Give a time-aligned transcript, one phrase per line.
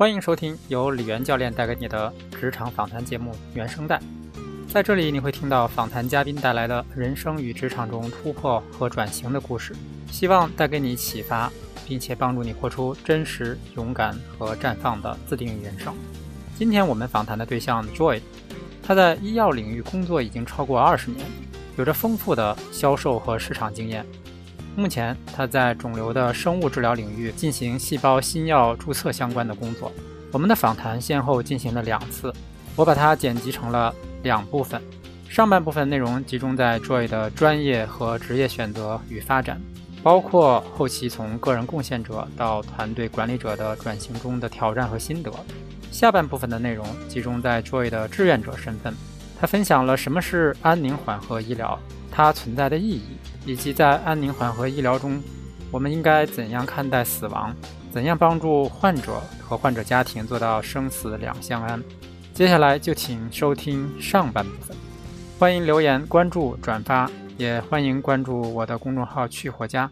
[0.00, 2.10] 欢迎收听由李源教练带给你的
[2.40, 3.98] 职场访谈节目《原声带》。
[4.66, 9.76] 在这里，你会听到访谈嘉宾带来的人生与职场中突破和转型的故事，
[10.10, 11.52] 希望带给你启发，
[11.86, 15.94] 并且帮助你活出真实、勇敢和绽放的自定义人生。
[16.56, 18.22] 今天我们访谈的对象 Joy，
[18.82, 21.26] 他在医药领域工作已经超过二十年，
[21.76, 24.06] 有着丰富的销售和市场经验。
[24.76, 29.92] 目前，他在肿瘤的生物治疗领域进行细胞新药注册相关的工作。
[30.32, 32.32] 我们的访谈先后进行了两次，
[32.76, 34.80] 我把它剪辑成了两部分。
[35.28, 39.60] 上半部分内容集中在 Joy 的专业和职业选择与发展，
[40.02, 45.30] 包括后期从个人贡献者到团队管理者的转型中的挑战和心得。
[45.90, 48.94] 下半部分的内容集中在 Joy 的志愿者身份，
[49.40, 51.78] 他分享了什么是安宁缓和医疗，
[52.10, 53.02] 它存在的意义。
[53.46, 55.18] 以及在安宁缓和医疗中，
[55.72, 57.56] 我们应该怎样看待死亡？
[57.90, 61.82] 怎样帮助患者和患者家庭做到生死两相安？
[62.34, 64.76] 接下来就请收听上半部分。
[65.38, 69.90] 欢迎留言、关注、转发，也欢迎关注我的公众号“去火家”。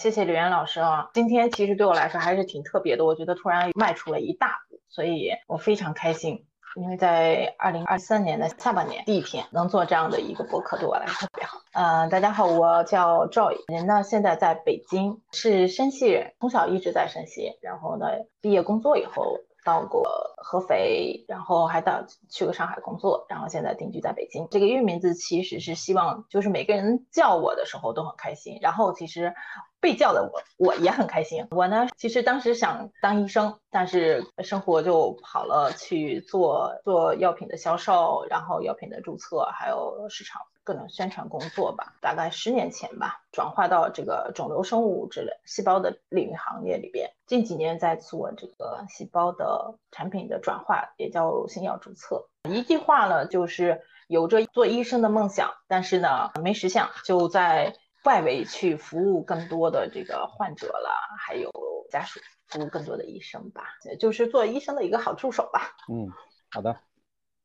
[0.00, 6.44] 谢谢刘岩老师啊，今天其实对我来说还是挺特别的，我觉得突然迈出了一大步，所以我非常开心。
[6.76, 11.58] 因为在二零二三年的下半年第一天能做这样的一个播客，对我来说特别好。
[11.72, 18.06] 嗯，大家好，我叫 Joy，人呢现在在北京，是山西人，从小一直在山西，然后呢
[18.40, 20.02] 毕业工作以后到过
[20.36, 24.48] 合肥，然后还到去过上海工作，然后现在定居在北京。
[24.50, 29.34] 这个英文名字其实是希望就是每个人叫我的时候都很开心，然后其实。
[29.82, 31.48] 被叫的我我也很开心。
[31.50, 41.94] 我呢，其实当时想当医生，但是生活就跑了去做做药品的销售，然后药品的注册，还有市场各种宣传工作吧。
[42.00, 47.10] 大概十年前吧，转化到这个肿瘤生物之类细胞的领域行业里边。
[47.26, 52.28] 近几年在做这个细胞的产品的转化，也叫新药注册。
[52.48, 57.74] 一句话呢，就是有着做医生的梦想，但是呢没实现，就在。
[58.04, 61.50] 外围去服务更多的这个患者了，还有
[61.90, 63.64] 家属，服务更多的医生吧，
[63.98, 65.76] 就是做医生的一个好助手吧。
[65.88, 66.08] 嗯，
[66.50, 66.76] 好的。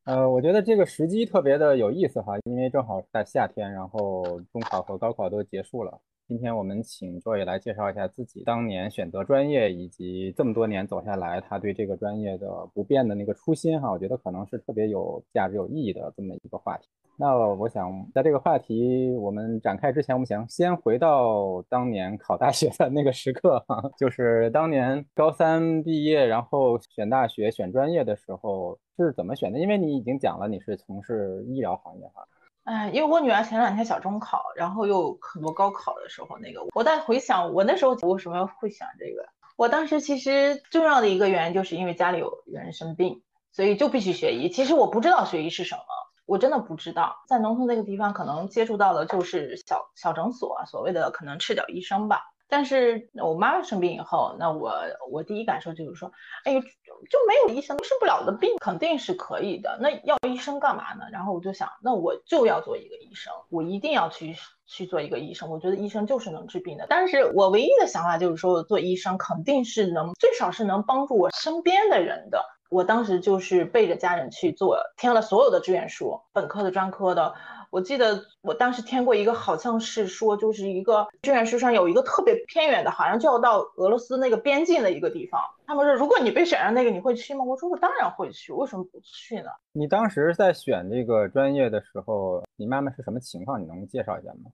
[0.04, 6.00] 呃，我觉得这个时机特别的有意思哈，因为正好在夏天，然后中考和高考都结束了。
[6.26, 16.88] 今天我们请 Joy 来介绍一下自己当年选择专业，以及这么多年走下来，他对这个专业的不变的那个初心哈，我觉得可能是特别有价值、有意义的这么一个话题。
[17.20, 29.58] 那我想在这个话题我们展开之前，我们想先回到当年考大学的那个时刻哈， 就是当年高三毕业，然后选大学、选专业的时候是怎么选的？
[29.58, 32.24] 因为你已经讲了你是从事医疗行业哈。
[32.62, 39.28] 哎，因为我女儿前两天小中考，然后又很多高考的时候，那个我在回想我那时候为什么会选这个。
[39.56, 44.48] 我当时其实重要的一个原因就是因为家里有人生病，所以就必须学医。
[44.48, 45.82] 其实我不知道学医是什么，
[46.28, 47.16] 我真的不知道。
[47.26, 52.20] 在农村那个地方，可能接触到的就是小小诊所，所谓的可能赤脚医生吧。
[52.50, 54.74] 但是我妈妈生病以后，那我
[55.10, 56.12] 我第一感受就是说，
[56.44, 59.78] 哎呦，就没有医生治不了的病，肯定是可以的。
[59.80, 61.04] 那要医生干嘛呢？
[61.10, 65.50] 然后我就想，那我就要做一个医生，我一定要去去做一个医生。
[65.50, 66.86] 我觉得医生就是能治病的。
[66.90, 72.44] 但是我唯一的想法就是说，做医生肯定是能，最少是能帮助我身边的人的。
[72.68, 77.34] 我当时就是背着家人去做，填了所有的志愿书，本科的、专科的。
[77.70, 85.40] 我记得我当时填过一个，好像是说就是一个志愿书上有一个特别偏远的，好像就要到俄罗斯那个边境的一个地方。
[85.66, 87.44] 他们说，如果你被选上那个，你会去吗？
[87.44, 89.50] 我说我当然会去，为什么不去呢？
[89.72, 93.60] 你当时在选这个专业的时候，你妈妈是什么情况？
[93.60, 94.50] 你能介绍一下吗？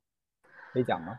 [0.73, 1.19] 可以讲吗？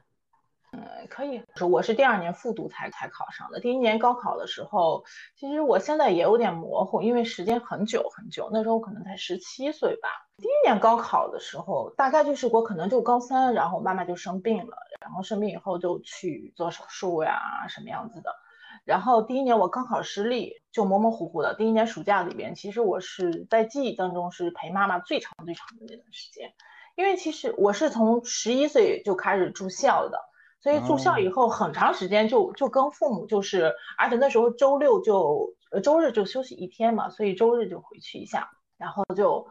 [0.75, 1.41] 嗯，可以。
[1.61, 3.61] 我是第二年复读才才考上的。
[3.61, 5.05] 第一年高考的时候，
[5.35, 8.49] 其实我现在也有点模糊，因为时间很久很久。
[8.51, 10.09] 那时候可能才十七岁吧。
[10.37, 18.35] 第一年高考的时候，大概就是我可能就高三，然后妈妈就生病了，然后生病以后就去做手术呀，什么样子的。
[18.83, 21.55] 然后第一年我高考失利，就模模糊糊的。
[21.55, 26.53] 第一年暑假里边，其实我是在记忆当中是陪妈妈最长最长的那段时间，
[26.95, 30.19] 因为其实我是从十一岁就开始住校的。
[30.65, 39.45] 所以住校以后很长时间就就跟父母就是，而且那时候周六就呃周日就休息一天嘛，所以周日就回去一下，然后就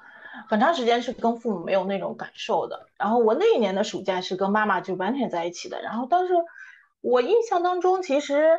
[0.48, 2.88] 很长时间是跟父母没有那种感受的。
[2.98, 5.80] 然后我那一年的暑假是跟妈妈就完全在一起的。
[5.82, 6.34] 然后当时
[7.00, 8.58] 我印象当中，其实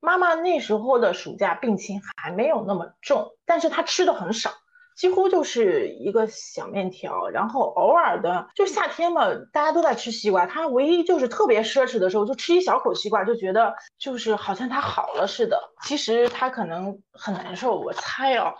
[0.00, 4.50] 妈妈那时候的暑假病情还没有那么重，但是她吃的很少，
[4.96, 15.58] 几乎就是一个小面条，然后偶尔的就夏天嘛，大家都在吃西瓜，他唯一就是特别奢侈的时候，就吃一小口西瓜，就觉得就是好像他好了似的。
[15.82, 18.54] 其实他可能很难受，我猜哦。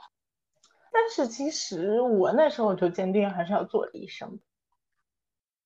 [0.93, 4.41] 但是其实我那时候就坚定还是要做医生。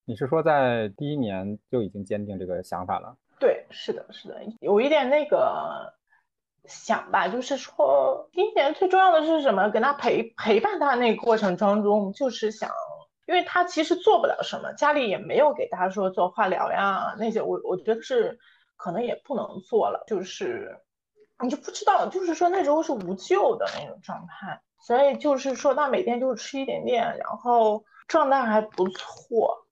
[0.04, 3.16] 你是说在第一年就已经坚定这个想法了？
[3.38, 5.94] 对，是的，是的，有一点那个。
[6.68, 9.68] 想吧，就是说，第一点最重要的是什么？
[9.70, 12.70] 跟他陪陪伴他那个过程当中，就是想，
[13.26, 18.38] 因为他其实做不了什么，家里也没有给他说做化疗呀那些，我我觉得是
[18.76, 20.78] 可能也不能做了，就是
[21.40, 29.66] 你就不知道，就是说那时候是无救的那种状态，所以就是说他每天就吃一点点，然后状态还不错，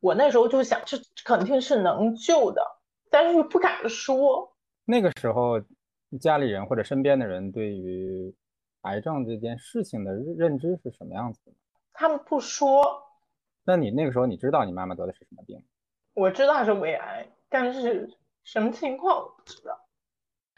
[0.00, 2.62] 我那时候就想这肯定是能救的，
[3.10, 4.52] 但是又不敢说，
[4.84, 5.60] 那个时候。
[6.20, 8.34] 家里人或者身边的人对于
[8.82, 11.52] 癌症这件事情的认知是什么样子的？
[11.92, 13.02] 他们不说。
[13.64, 15.62] 那你那个时候你知道你妈妈得的是什么病？
[16.14, 19.78] 我知道是胃癌，但是什么情况我不知道。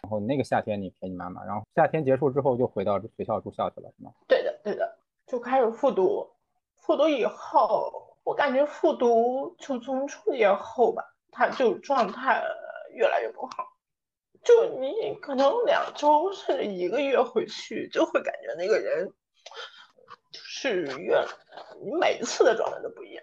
[0.03, 4.13] 然后那个夏天你陪你妈妈，然后夏天结束之后就回到学校住校去了，是吗？
[4.29, 6.29] 对的，对的，就开始复读。
[6.77, 11.03] 复读以后，我感觉复读就从初业后吧，
[11.33, 12.43] 他就状态
[12.93, 13.67] 越来越不好。
[14.49, 19.13] 就你可能两周甚至一个月回去，就会感觉那个人
[20.33, 21.23] 就是越
[21.85, 23.23] 你每次的状态都不一样。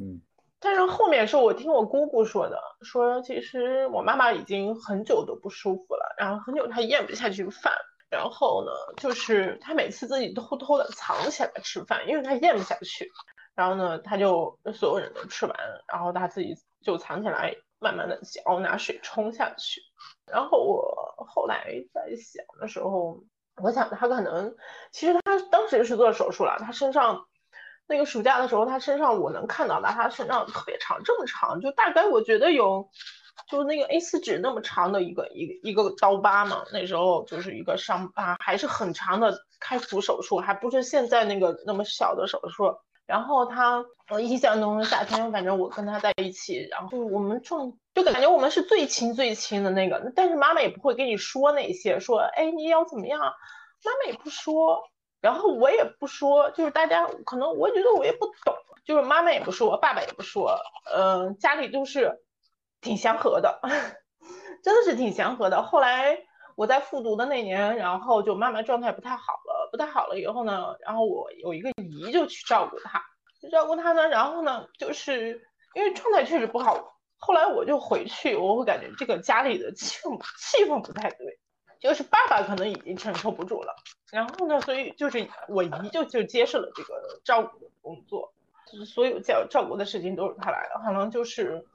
[0.00, 0.20] 嗯，
[0.58, 7.72] 但是后面是我听我姑姑说的，说其实我妈妈已经很久都不舒服了，然后很久她咽不下去饭，
[8.10, 13.12] 然后呢，就是她每次自己偷偷的藏起来吃饭，因为她咽不下去，
[13.54, 15.56] 然后呢，她就所有人都吃完，
[15.86, 17.54] 然后她自己就藏起来。
[17.78, 19.82] 慢慢的嚼，拿水冲下去。
[20.26, 23.22] 然后我后来在想的时候，
[23.62, 24.56] 我想他可能，
[24.92, 26.56] 其实他当时是做手术了。
[26.58, 27.26] 他身上
[27.86, 32.90] 那个暑假的时候，他身上我能看到的，他身上特别长，这么长，就大概我觉得有，
[33.48, 36.64] 就那个 A4 纸那么长的一个一一个刀疤嘛。
[36.72, 42.76] 那时候就是一个伤疤，还是很长的开腹手术，还不是现在那个那么小的手术。
[43.06, 50.12] 然后他，我印象中夏天，反正我跟他在一起，然后我们撞，就感觉我们是最亲最亲的那个。
[50.14, 53.20] 但是妈妈也不会跟你说那些，说，哎，你要怎么样？
[53.20, 54.82] 妈妈也不说，
[55.20, 58.54] 然后我也不说，就是大家可能我觉得我也不懂，
[58.84, 60.58] 就是妈妈也不说，爸爸也不说，
[60.92, 62.20] 嗯，家里就是
[62.80, 63.60] 挺祥和的，
[64.64, 65.62] 真的是挺祥和的。
[65.62, 66.18] 后来
[66.56, 69.52] 我在复读的那年，然后就妈妈状态不太好了。
[69.70, 73.02] 不太好了以后呢，然后我有一个姨就去照顾她，
[73.40, 75.42] 去照顾她呢，然后呢，就是
[75.74, 81.38] 因为状态确实不好，后来我就回去，我会感觉这个家里的气氛气氛不太对，
[81.80, 83.74] 就是爸爸可能已经承受不住了，
[84.12, 88.32] 然后呢，所以就是我姨就就接受了这个照顾的工作，
[88.70, 91.66] 就是所有照照顾的事情都是他来的，可能就是，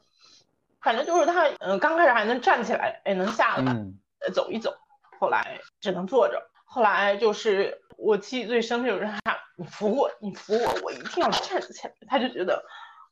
[0.79, 3.85] 反正就是他，嗯，刚开始还能站起来，也能下来，
[4.29, 4.73] 走一走，
[5.19, 6.49] 后来只能坐着。
[6.65, 11.93] 后来就是我记忆最深的就是他，你扶我，你扶我，我一定要站起来。
[12.07, 12.63] 他就觉得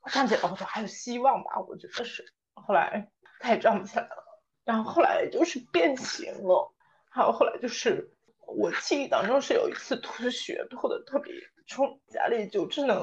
[0.01, 2.23] 我站起来，我说还有希望吧，我觉得是。
[2.53, 3.09] 后来
[3.41, 4.23] 他也站不起来了，
[4.63, 6.73] 然后后来就是变形了，
[7.11, 8.09] 还有后来就是
[8.47, 11.33] 我记忆当中是有一次吐血，吐的特别
[11.67, 12.97] 重，家里就只能，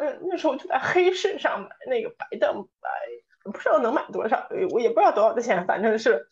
[0.00, 2.90] 嗯，那时候就在黑市上买那个白蛋白，
[3.44, 6.28] 不知道能买多少，我也不知道多少钱，反正是。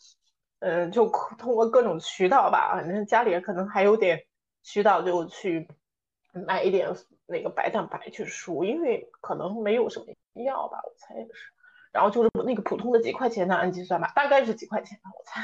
[0.60, 1.08] 嗯，就
[1.38, 4.26] 通过各种渠道吧，反正家里可能还有点
[4.62, 5.66] 渠道，就去
[6.46, 6.94] 买一点
[7.26, 10.06] 那个白蛋白去输，因为可能没有什么
[10.44, 11.30] 药吧，我猜也是。
[11.92, 15.40] 然后就是那个普通的几块钱的氨基酸吧，大概是几块钱吧，我猜。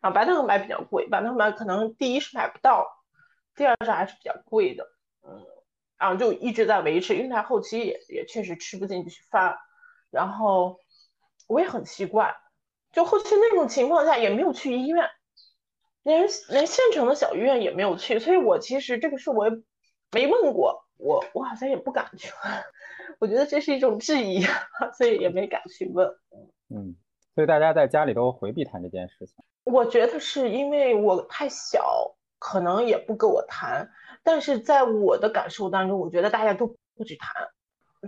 [0.00, 2.86] 然后白蛋白比较贵，白蛋白可能第一是买不到，
[3.54, 4.84] 第二是还是比较贵的。
[5.22, 5.44] 嗯，
[5.98, 9.58] 然后就一直在维持，因为他后期也也确实吃不进去饭，
[10.10, 10.80] 然后
[11.46, 12.34] 我也很奇怪。
[12.98, 15.08] 就后期那种情况下也没有去医院，
[16.02, 19.54] 连连县城的小医院也没有去，所以我其实这个事我也
[20.10, 22.52] 没问过，我我好像也不敢去问，
[23.20, 24.42] 我觉得这是一种质疑，
[24.96, 26.08] 所以也没敢去问。
[26.74, 26.96] 嗯，
[27.36, 29.36] 所以大家在家里都回避谈这件事情。
[29.62, 33.88] 我觉得是因为我太小，可能也不跟我谈，
[34.24, 37.32] 但是在我的感受当中，我觉得大家都不去谈。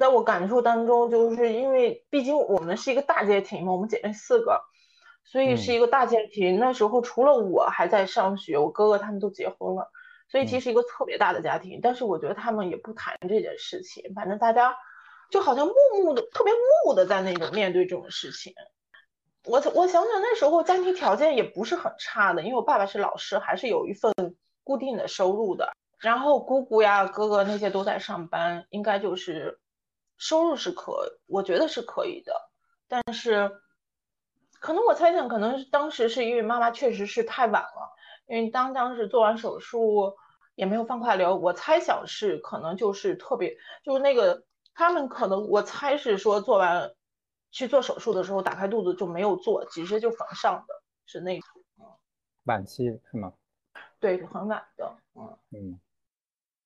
[0.01, 4.61] 在我感受当中，就是因为毕竟我们是一个大家庭嘛，我们姐妹四个，
[5.31, 6.59] 所以是一个大家庭。
[6.59, 9.89] 那时候除了我还在上学，我哥哥他们都结婚了，
[10.29, 11.79] 所以其实一个特别大的家庭。
[11.81, 14.77] 但是我觉得他们也不谈这件事情，反正大家
[15.31, 15.73] 就好像木
[16.03, 16.53] 木的，特别
[16.85, 18.53] 木的在那种面对这种事情。
[19.45, 24.13] 我我想想那时候家庭条件也不是很差的，因为我爸爸是老师，还是有一份
[24.65, 25.73] 固定的收入的。
[26.01, 29.61] 然后姑姑呀、哥哥那些都在上班，应该就是
[30.19, 32.33] 收入是可，我觉得是可以的。
[32.89, 33.51] 但是
[34.61, 37.97] 可能我猜想，可能是当时是因为妈妈确实是太晚了，
[38.29, 40.15] 因为当当时做完手术
[40.55, 46.93] 也没有放化疗，我猜想是可能就是特别就是那个他们可能我猜是说做完
[47.51, 50.75] 去做手术的时候打开肚子就没有做，直接就缝上的，
[51.07, 51.63] 是那种
[52.45, 53.33] 晚期是吗？
[53.99, 55.81] 对，很晚的，嗯嗯。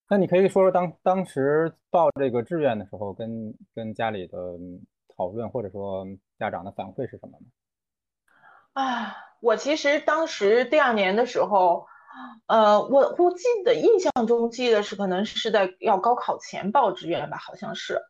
[0.08, 4.36] 那你可以说说当当时报这个志愿的时候，跟跟家里的
[5.16, 6.06] 讨论，或者说
[6.38, 7.46] 家长的反馈是什么呢？
[8.74, 11.86] 啊，我其实当时第二年的时候，
[12.46, 18.02] 呃，我我记得印象中记得是可能是在要高考前报志愿吧，好像是。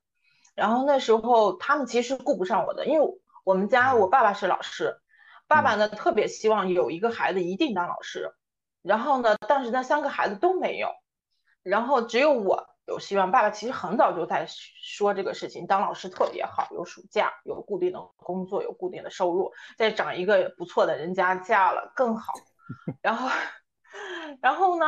[0.54, 3.06] 然后那时候他们其实顾不上我的，因为
[3.44, 4.96] 我们家我爸爸是老师，
[5.46, 8.32] 爸爸呢特别希望有一个孩子一定当老师，
[8.82, 10.88] 然后呢，但是那三个孩子都没有。
[11.62, 13.30] 然后只有我有希望。
[13.30, 22.32] 爸爸其实很早就在说这个事情，当老师特别好，有暑假，有固定的工作，有固定的收入，再找一个不错的人家嫁了更好。
[23.02, 23.28] 然后，
[24.40, 24.86] 然后呢，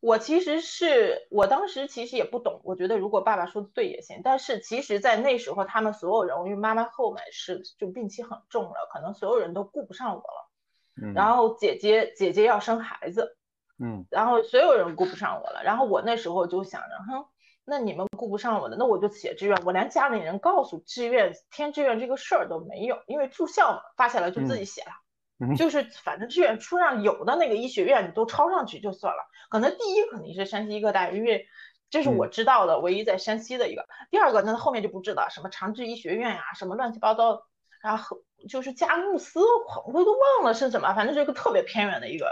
[0.00, 4.20] 我其实是我当时其实也不懂，我觉得如果爸爸说的对也行。
[4.22, 11.12] 但是其实，在那时候，他们所有人，因为妈妈后面是就病期很重了，可能所有人都顾不上我了。
[11.14, 13.36] 然后姐姐姐姐要生孩子。
[13.76, 17.26] 嗯，然后所有人顾不上我了，然后我那时候就想着，哼，
[17.66, 31.46] 那你们顾不上我的，那我就写志愿，我连家里人告诉志愿填志愿这个事儿都没有，因为住校嘛，发下来就自己写了，就是反正志愿书上有的那个医学院你都抄上去就算了，可能第一肯定是山西医科大学，因为
[31.88, 37.42] 这是我知道的唯一在山西的一个，第二个那后面就不知道什么长治医学院呀，什么乱七八糟，
[37.82, 38.18] 然后
[38.48, 39.40] 就是佳木斯，
[39.86, 42.26] 我都忘了是什么，反正是一个特别偏远的一个。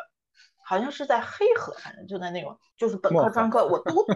[0.65, 4.07] 好像是在黑河，反正就在那种，就是本科专科我都，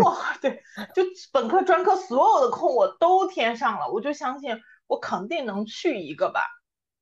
[0.04, 0.62] 哇，对，
[0.94, 1.02] 就
[1.32, 6.40] 本科专科所有的空我都填上了，我就相信我肯定能去一个吧，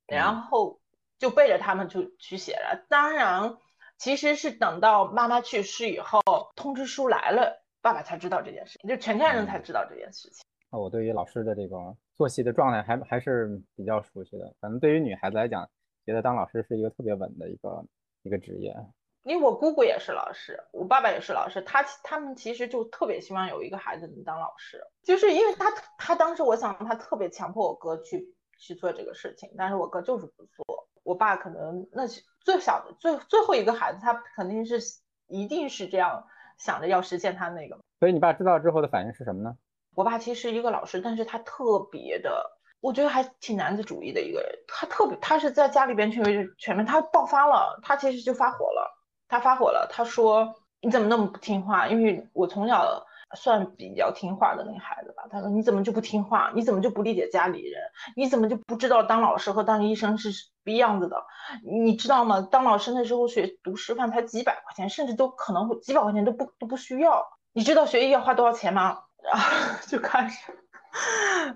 [0.07, 0.79] 然后
[1.17, 2.85] 就背着他们就去写了。
[2.89, 3.57] 当然，
[3.97, 6.21] 其实是等到妈妈去世以后，
[6.55, 10.43] 通知书来了，爸爸才知道这件事情，就全家人才知道这件事情。
[10.71, 15.69] 那我对于老师的这个作息的状态还还是比较熟悉的，可能对于女孩子来讲，
[16.05, 17.85] 觉得当老师是一个特别稳的一个。
[18.23, 18.75] 一个职业，
[19.23, 32.07] 因为我姑姑也是老师，我爸爸也是老师，他他们其实就特别希望有一个孩子能当老师，就是因为他他当时我想他特别强迫我哥去去做这个事情，但是我哥就是不做，我爸可能那
[32.39, 34.79] 最小的最最后一个孩子，他肯定是
[35.27, 36.25] 一定是这样
[36.57, 39.57] 想着要实现他那个，所以你爸知道之后的反应是什么呢？
[39.95, 42.57] 我爸其实一个老师，但是他特别的。
[42.81, 46.23] 我觉得还挺男子主义的一个人，他特别，他是在家里边全
[46.57, 48.97] 全面，他爆发了，他其实就发火了，
[49.29, 51.87] 他发火了，他说你怎么那么不听话？
[51.87, 53.05] 因为我从小
[53.35, 56.51] 算比较听话的那个孩子吧，他说你怎么就不听话？
[56.55, 57.79] 你怎么就不理解家里人？
[58.15, 60.31] 你怎么就不知道当老师和当医生是
[60.63, 61.23] 不一样子的？
[61.63, 62.41] 你知道吗？
[62.49, 67.23] 当老师那时候学读师范才几百块钱，甚至都可能会几百块钱都不都不需要。
[67.53, 69.03] 你知道学医要花多少钱吗？
[69.21, 70.51] 然后就开始。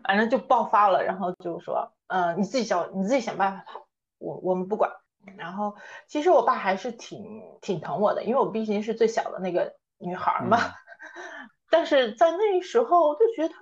[0.03, 3.81] 反正就爆发了，然后就说，嗯，你自己想，你自己想办法吧，
[4.19, 4.91] 我我们不管。
[5.37, 5.75] 然后
[6.07, 10.57] 其实我爸还是挺挺疼我的，因为我毕竟是最小的那个女孩嘛。
[11.69, 13.53] 但是在那时候就觉得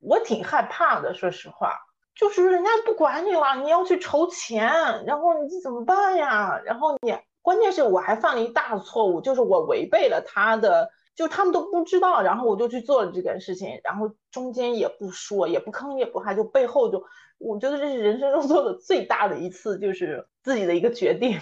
[0.00, 1.74] 我挺害怕的，说实话，
[2.14, 6.60] 就是人家不管你了，你要去筹钱，然后你怎么办呀？
[6.64, 10.90] 然后你关键是我还犯了一大错误，就是我违背了他的。
[11.16, 17.02] 就他们都不知道，然后我就去做了这件事情，然后中间也不说，也不吭，也不哈，就背后就，
[17.38, 21.38] 我觉得这是人生中做的最大的一次，就是自己的一个决定，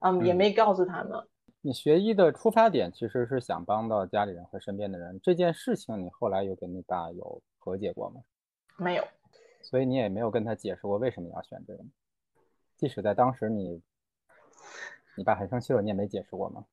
[0.00, 1.28] 嗯，也没告诉他们。
[1.60, 8.20] 你学医的出发点其实是想帮到家里人和身边的人，这件事情你后来有跟你爸有和解过吗？
[8.76, 9.04] 没有，
[9.62, 11.84] 所以你也没有跟他解释过为什么要选这个，
[12.76, 13.80] 即使在当时你，
[15.16, 16.64] 你爸很生气了，你也没解释过吗？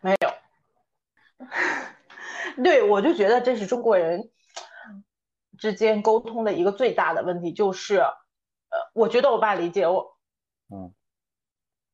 [0.00, 0.32] 没有。
[2.62, 4.30] 对，我就觉得这是中国人
[5.62, 10.18] 之间沟通的一个最大的问题，就是，呃，我觉得我爸理解我，
[10.74, 10.92] 嗯，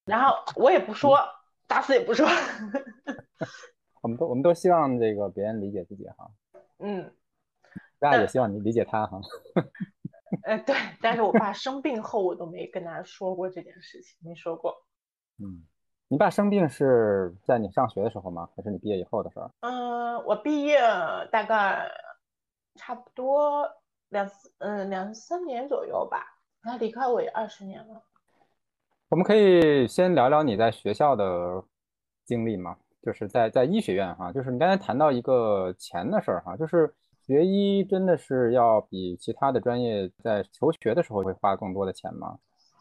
[0.07, 1.19] 然后我也不说，
[1.67, 2.27] 打死也不说。
[4.01, 6.31] 我们都我们都希望这个别人理解自己哈，
[6.79, 7.13] 嗯，
[7.99, 9.21] 大家也希望你理解他哈。
[10.49, 14.83] 呃，对，但是我爸生病后，我都没跟他说过这件事情，没说过，
[15.45, 15.67] 嗯。
[16.11, 18.49] 你爸生病是在你上学的时候吗？
[18.57, 19.51] 还是你毕业以后的事儿？
[19.61, 20.81] 嗯，我毕业
[21.31, 21.87] 大概
[22.78, 23.68] 差不多
[24.08, 26.38] 两嗯两三年左右吧。
[26.62, 28.02] 他离开我也二十年了。
[29.11, 31.62] 我们可以先聊聊你在学校的
[32.25, 32.76] 经历吗？
[33.00, 36.92] 就是在在医学院哈，就是你刚才谈到一个钱的事儿哈，就是
[37.25, 42.38] 学医真的是要比其他的专业在求学的时候会花更多的钱吗？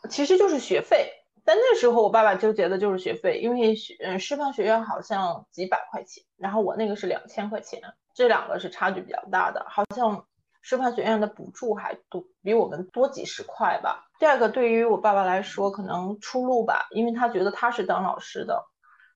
[0.09, 1.11] 其实就是学费，
[1.45, 7.79] 但那时候我爸爸纠结的就是学费，因为嗯师范学院好像几百块钱，然后我那个是两千块钱，
[8.17, 10.25] 这两个是差距比较大的，好像
[10.61, 14.07] 师范学院的补助还多比我们多几十块吧。
[14.17, 18.65] 第二个对于我爸爸来说，可能出路吧，因为他觉得他是当老师的。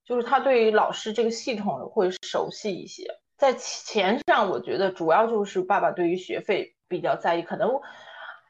[0.03, 7.41] 就是他对于老师这个系统会熟悉一些，在钱上，我觉得主要就是爸爸对于学费比较在意。
[7.41, 7.69] 可能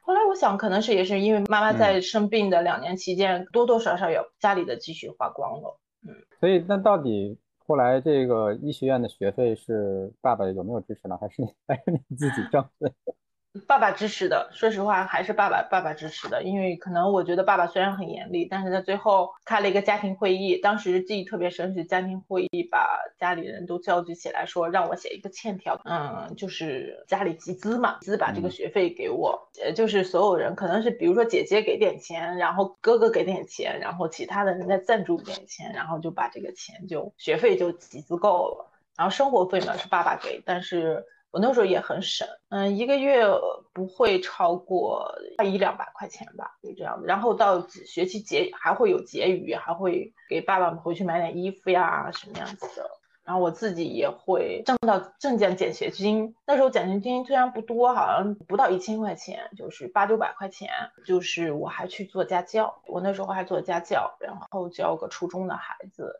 [0.02, 5.80] 后来我想，可能是也是因为妈妈在生病的两年期间，多多少少有家里的积蓄花光了。
[6.08, 11.18] 嗯，所以那到底后来这个医学院的学费是爸爸有没有支持呢？
[11.20, 12.92] 还是你 还是你自己挣的？
[13.68, 41.04] 爸爸支持的，说实话还是爸爸爸爸支持的，因为可能我觉得爸爸虽然很严厉，但是在最后开了一个家庭会议，当时记忆特别深是家庭会议把家里人都召集起来说让我写一个欠条，嗯，就是家里集资嘛，资把这个学费给我，呃，就是所有人可能是比如说姐姐给点钱，然后哥哥给点钱，然后其他的人再赞助点钱，然后就把这个钱就学费就集资够了，然后生活费呢是爸爸给，但是。
[41.32, 43.26] 我那时候也很省，嗯，一个月
[43.74, 47.08] 不会超过一两百块钱吧，就这样子。
[47.08, 52.86] 然后到学期结还会有结余，还会给爸爸回去买点衣服呀，什么样子的。
[53.24, 60.70] 然后我自己也会挣到挣点奖学金，那时候奖学金虽然不多，好像不到一千块钱，就是八九百块钱。
[61.06, 66.20] 就是我还去做家教，我那时候还做家教，然后教个初中的孩子，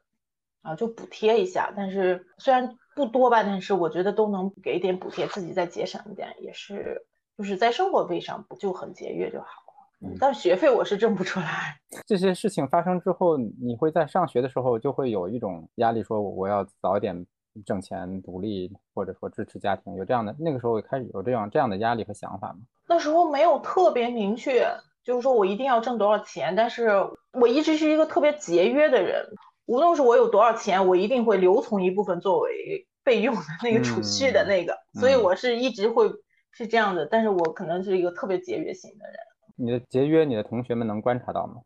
[0.62, 1.74] 啊，就补贴一下。
[1.76, 2.78] 但是虽然。
[2.94, 7.02] 不多吧，但是我觉得都能给点补贴，自己再节省一点，也是
[7.38, 10.10] 就是在生活费上不就很节约就好了。
[10.10, 11.78] 嗯，但学费我是挣不出来。
[12.06, 17.26] 这些事情发生之后，你会在上学的时候就会有一种压力，说我要早一点
[17.66, 22.60] 挣钱独立，或者说支持家庭，有这样的那个时候开始有这样这样的压力和想法吗？
[22.90, 24.68] 那时候没有特别明确，
[25.02, 26.90] 就是说我一定要挣多少钱，但是
[27.32, 29.26] 我一直是一个特别节约的人。
[29.66, 36.12] 无论是我有多少钱，我一定会留存一部分作为 备用的那个储蓄的那个，所以我是一直会
[36.52, 37.06] 是这样的。
[37.06, 39.16] 但是我可能是一个特别节约型的人。
[39.56, 41.62] 你的节约，你的同学们能观察到吗？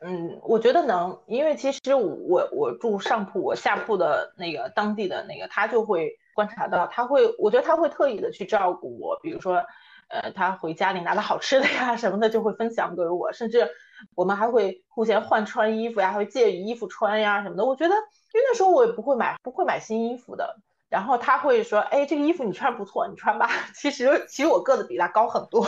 [0.00, 9.64] 嗯，我觉得能，因为其实我我住上铺，我下铺的那个当地的那个他就会观察到，他会，我觉得他会特意的去照顾我，比如说。
[10.12, 13.68] 呃，他回家里拿的好吃的呀什么的，就会分享给我，甚至
[14.14, 17.64] 我们还会互相换穿衣服呀，会借衣服穿呀什么的。
[17.64, 20.56] 我觉得，因为那时候我也不会买，不会买新衣服的。
[20.88, 23.48] 然后他会说，哎，这个衣服你穿不错，你穿吧。
[23.74, 25.64] 其实，其实我个子比他高很多。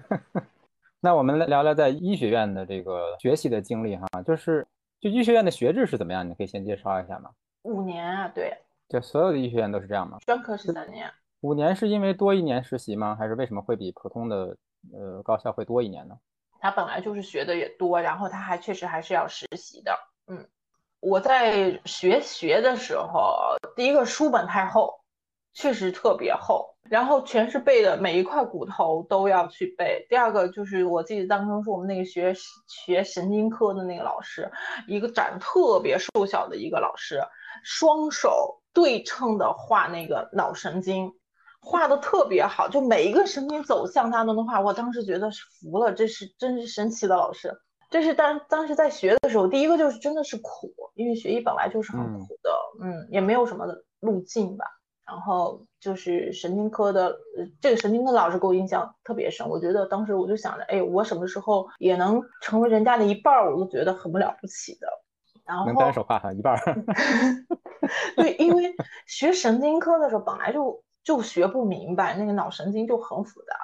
[1.00, 4.66] 那我们来聊聊在医学院的这个学习的经历哈，就是
[5.00, 6.28] 就医学院的学制是怎么样？
[6.28, 7.30] 你可以先介绍一下吗？
[7.62, 8.54] 五年啊，对。
[8.88, 10.18] 就所有的医学院都是这样吗？
[10.26, 11.10] 专科是三年。
[11.40, 13.16] 五年是因为多一年实习吗？
[13.18, 14.56] 还是为什么会比普通的
[14.92, 16.16] 呃高校会多一年呢？
[16.66, 19.96] 他本来就是学的也多，然后他还确实还是要实习的。
[20.26, 20.44] 嗯，
[20.98, 24.98] 我在学学的时候，第一个书本太厚，
[25.52, 30.04] 确实特别厚，然后全是背的，每一块骨头都要去背。
[30.10, 32.34] 第二个就是我记得当中是我们那个学
[32.66, 34.50] 学神经科的那个老师，
[34.88, 37.22] 一个长得特别瘦小的一个老师，
[37.62, 41.14] 双手对称的画那个脑神经。
[41.68, 44.60] 画的特别好，就每一个神经走向他都能画。
[44.60, 47.52] 我当时觉得是服了，这是真是神奇的老师。
[47.90, 52.50] 这是当当时在学的时候，第一个就是真的是苦，因为学医本来就是很苦的，
[52.82, 53.66] 嗯，也没有什么
[53.98, 54.64] 路径吧。
[55.04, 57.16] 然后就是神经科的，
[57.60, 59.48] 这个神经科老师给我印象特别深。
[59.48, 64.86] 我觉得当时我就想着，哎，我什么时候也能成为人家的一半儿，我都觉得很不了不起的。
[65.44, 66.84] 然后能单手画上一半儿。
[68.14, 68.72] 对，因为
[69.06, 70.80] 学神经科的时候本来就。
[71.06, 73.54] 就学不明白，那个脑神经就很复杂。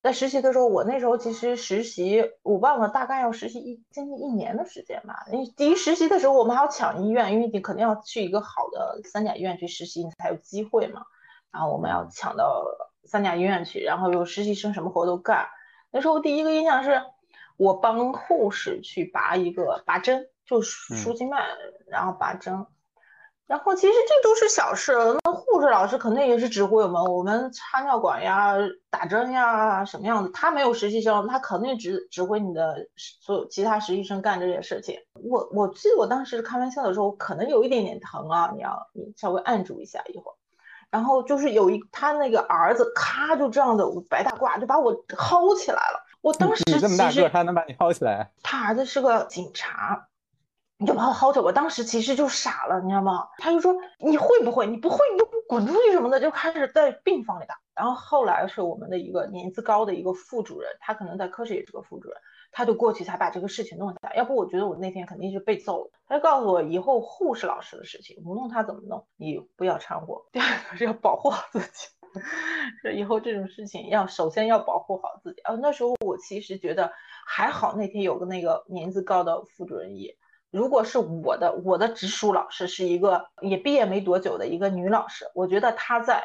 [0.00, 5.26] 在实习的时候，我那时候其实实习，我忘了大概要实习一将近一年的时间吧。
[5.32, 11.02] 因为第一实习的时候，我们还要抢医院，因为你肯定要去一个好的三甲医院去实习，你才有机会嘛。
[11.50, 12.64] 然后我们要抢到
[13.04, 15.48] 三甲医院去，然后有实习生什么活都干。
[15.90, 17.02] 那时候第一个印象是，
[17.56, 21.44] 我帮护士去拔一个拔针，就输静脉，
[21.88, 22.66] 然后拔针。
[23.46, 28.54] 然后其实这都是小事，那护士老师肯定也是指挥我们，我们插尿管呀、
[28.90, 30.30] 打针呀什么样子。
[30.32, 34.96] 他没有实习生，他肯定指指挥你的所有其他实习生干这些事情。
[35.14, 40.34] 我我记得我当时开玩笑的时候，可能有一点点疼啊，你要你稍微按住一下一会儿。
[40.90, 46.04] 然后就是有一他那个儿子，咔就这样的白大褂就把我薅起来了。
[46.20, 48.30] 我当时你这么大个，他能把你薅起来？
[48.42, 50.06] 他儿子是个警察。
[50.78, 51.42] 你就跑好久。
[51.42, 53.28] 我当时其实就傻了，你知道吗？
[53.38, 54.66] 他就说你会不会？
[54.66, 57.54] 你不会你就滚出去什么的，就开始在病房里打。
[57.74, 62.16] 然后后来是我们的一个年资高的一个副主任，他可能在科室也是个副主任。
[62.56, 65.90] 他就过去才把这个事情弄下来，要不我觉得我那天肯定是被揍了。
[66.06, 70.24] 他就告诉我，以后护士老师的事情，无论他怎么弄，你不要掺和。
[70.30, 71.88] 第二个是要保护好自己，
[72.80, 75.40] 说以后这种事情要首先要保护好自己。
[75.40, 76.92] 啊，那时候我其实觉得
[77.26, 80.16] 还好，那天有个那个年资高的副主任也，
[80.54, 86.24] 如果是我的我的直属老师是一个也毕业没多久的一个女老师，我觉得她在。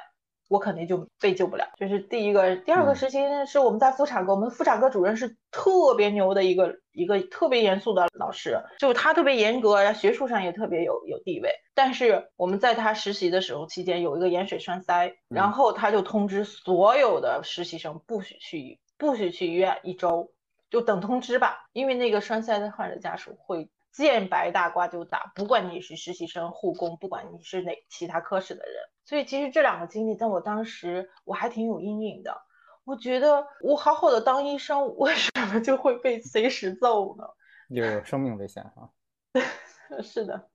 [0.50, 2.56] 我肯定就被救不了，这是第一个。
[2.56, 11.52] 第二个实习是我们在妇产科，我们妇产科主任是特别牛的一个一个特别严肃的老师，就他特别严格，学术上也特别有有地位。
[11.76, 20.32] 但是我们在他实习的时候期间有一个盐水栓塞，然后他就通知所有的实习生不许去不许去医院一周，
[20.72, 28.76] 就等通知吧，因为那个栓塞的患者家属会见白大褂就打，不管你是实习生、护工，不管你是哪其他科室的人。
[29.06, 32.42] 所以其实这两个经历，在我当时我还挺有阴影的。
[32.86, 37.24] 我觉得我好好的当医生，为什么就会被随时揍呢？
[37.70, 38.90] 有生命危险啊！
[40.02, 40.49] 是的，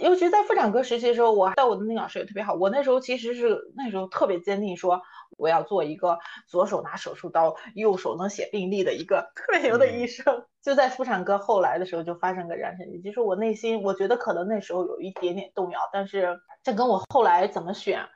[0.00, 2.54] 尤其在妇产科实习的时候，我带我的那老师也特别好。
[2.54, 5.00] 我那时候其实是那时候特别坚定，说
[5.36, 10.44] 我要做一个左手拿手术刀，右手能写病历的一个特别牛的医生。
[10.62, 13.00] 就在妇产科后来的时候，就发生个燃烧期。
[13.02, 18.06] 其实我内心，我觉得可能那时候有一点点动摇，但是这跟我后来怎么选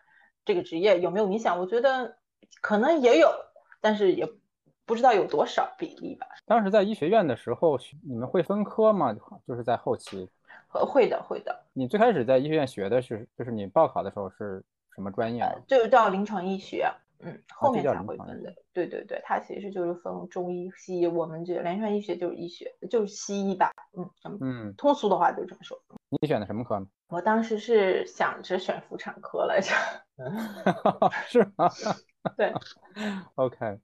[0.45, 1.59] 这个职业有没有影响？
[1.59, 2.16] 我觉得
[2.61, 3.31] 可能也有，
[3.81, 4.29] 但是也
[4.85, 6.27] 不知道有多少比例吧。
[6.45, 9.14] 当时在医学院的时候，你们会分科吗？
[9.47, 10.29] 就是在后期，
[10.80, 11.64] 会的，会的。
[11.72, 15.42] 你最开始在医学院学的是，就是你报考的时候是什么专业？
[15.66, 16.90] 就叫临床医学。
[17.24, 18.52] 嗯，后面才会分的。
[18.72, 21.06] 对对对，它其实就是分中医、西医。
[21.06, 23.70] 我们这临床医学就是医学，就是西医吧。
[23.96, 25.80] 嗯嗯，通俗的话就这么说。
[26.20, 26.87] 你选的什么科呢？
[27.06, 29.72] 我当时是想着选妇产科来着。
[31.28, 31.70] 是吗？
[32.37, 32.52] 对。
[33.37, 33.78] OK。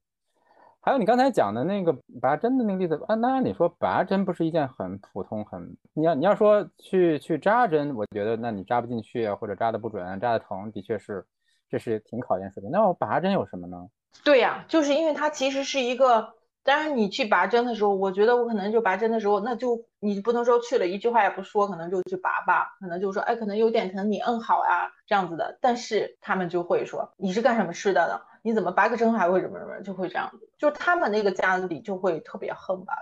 [0.81, 11.27] 还有你刚才讲的那个拔针的那个例子，按那按理说拔针不是一件很普通、很你要你要说去去扎针，我觉得那你扎不进去啊，或者扎的不准、扎的疼，的确是。
[11.71, 12.71] 这是挺考验水平。
[12.71, 13.77] 那我拔针有什么呢？
[14.25, 16.33] 对呀，就是因为它其实是一个，
[16.65, 25.59] 当然你去拔针的时候，我觉得我可能就拔针的时候，那就你不能说去了一句话也不说，可能就去拔吧，可能就说，哎，可能有点疼，你摁好呀，这样子的。
[25.61, 28.23] 但是他们就会说，你是干什么吃的呢？
[28.49, 32.95] 你怎么拔个针还会什么什么，就会这样子，就他们那个家里就会特别恨吧。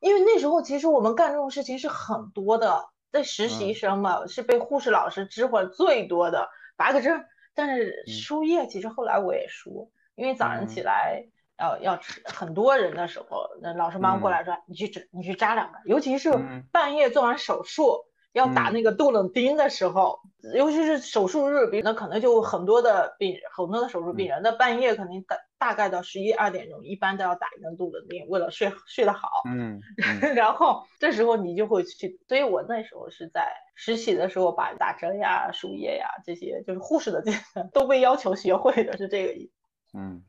[0.00, 7.24] 因为那时候其实我们干这种事情是很多的，在实习生嘛，是被护士老师知会最多的，拔个针。
[7.54, 11.24] 但是输液其实后来我也输，因为早上起来
[11.58, 16.30] 要要吃很多人的时候，那老师忙过来说你去扎你去扎两个，尤其是
[16.70, 18.04] 半夜做完手术
[18.36, 20.20] 要打那个杜冷丁的时候，
[20.54, 29.28] 尤其是手术日，比那可能就很多的病人，很多的手术病人，那半夜肯定大大概到十一二点钟，一般都要打一针杜冷丁，为了睡睡得好。
[29.46, 29.80] 嗯，
[30.36, 33.48] 然后这时候你就会去，所以我那时候是在。
[33.78, 37.38] 实习的时候把打针呀、输液呀这些，就是护士的这些
[37.74, 39.52] 都被要求学会的，是这个意思。
[39.92, 40.22] 嗯，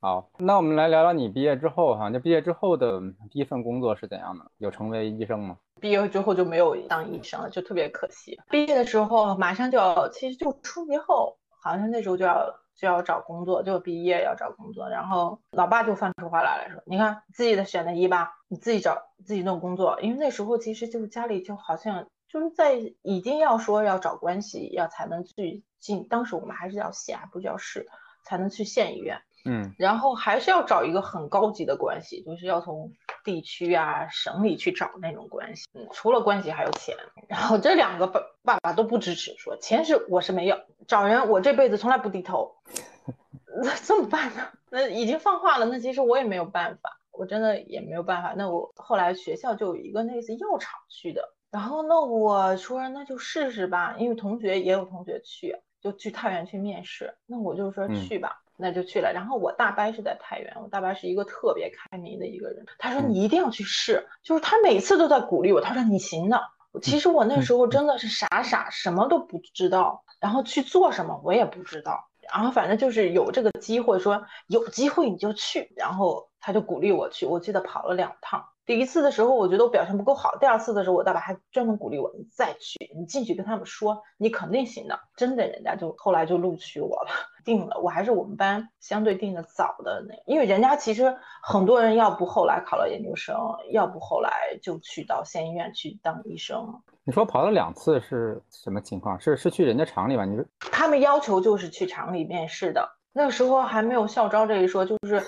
[0.00, 3.00] 好，那我们来聊聊你毕业之后哈，那毕业之后的
[3.32, 4.48] 第一份工作是怎样的？
[4.58, 5.58] 有成为医生吗？
[5.84, 8.40] 毕业之后就没有当医生了，就特别可惜。
[8.48, 22.06] 毕业的时候马上就要，其实就初级后，好像那时候就要就要找工作，就毕业要找工作，然后老爸就放出话来了，说你看自己的选的医吧，你自己找自己弄工作，因为那时候其实就是家里就好像。
[22.26, 26.08] 就是在一定要说要找关系，要才能去进。
[26.08, 27.86] 当时我们还是叫县，还不叫市，
[28.24, 29.22] 才能去县医院。
[29.44, 32.92] 嗯，然后还是要找一个很高级的关系，就是要从
[33.24, 35.66] 地区啊、省里去找那种关系。
[35.74, 36.96] 嗯，除了关系还有钱。
[37.28, 42.54] 然后这两个爸爸爸都不支持，说钱是我是没有，找人我这辈子从来不低头。
[43.62, 44.42] 那怎么办呢？
[44.70, 48.34] 那已经放话了，那其实我也没有办法，我真的也没有办法。
[48.36, 51.22] 那我后来学校就有一个类似药厂去的。
[51.50, 57.14] 然后那我说那就试试吧，因为同学也有同学去，就去太原去面试。
[57.26, 59.12] 那我就说去吧，那就去了。
[59.12, 66.40] 然后我大伯是在太原，我大伯是一个特别开明的一个人，他说你一定要去试，就是他每次都在鼓励我，他说你行的。
[66.82, 78.44] 其实我那时候真的是傻傻，什么都不知道，然后去做什么我也不知道，然后反正就是有这个机会，说有机会你就去，然后他就鼓励我去，我记得跑了两趟。
[78.66, 80.36] 第一次的时候，我觉得我表现不够好。
[80.40, 84.98] 第二次的时候，我爸爸还专门鼓励我，你再去，你进去跟他们说，你肯定行的。
[85.16, 87.10] 真的，人家就后来就录取我了，
[87.44, 87.78] 定了。
[87.80, 93.36] 我还是我们班相对定的早的那，因为人家其实很多人要不后来考了研究生，
[93.70, 94.30] 要不后来
[94.62, 96.80] 就去到县医院去当医生。
[97.04, 99.20] 你说跑了两次是什么情况？
[99.20, 100.24] 是是去人家厂里吧？
[100.24, 105.22] 你说他们要求就是去厂里面试的，那个时候还没有校招这一说，就是。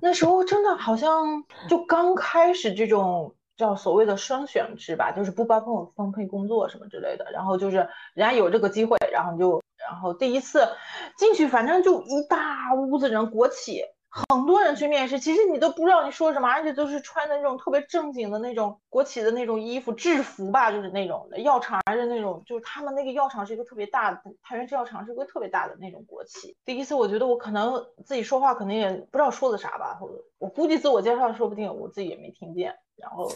[0.00, 7.30] 那时候真的好像就刚开始这种叫所谓的双选制吧，就是不包括分配工作什么之类的。
[7.32, 7.76] 然后就是
[8.14, 10.68] 人家有这个机会，然后就然后第一次
[11.16, 13.82] 进去，反正就一大屋子人，国企。
[14.30, 26.56] 很多人去面试，其实你都不知道你说什么，而且都是穿的那种特别正经的那种国企的那种衣服制服吧，就是那种的药厂的那种，就是他们那个药厂是一个特别大的，太原制药厂是一个特别大的那种国企。
[26.64, 33.30] 第一次我觉得我可能自己说话可能也不知道说的啥吧，或者我估计自我介绍说不定我自己也没听见，然后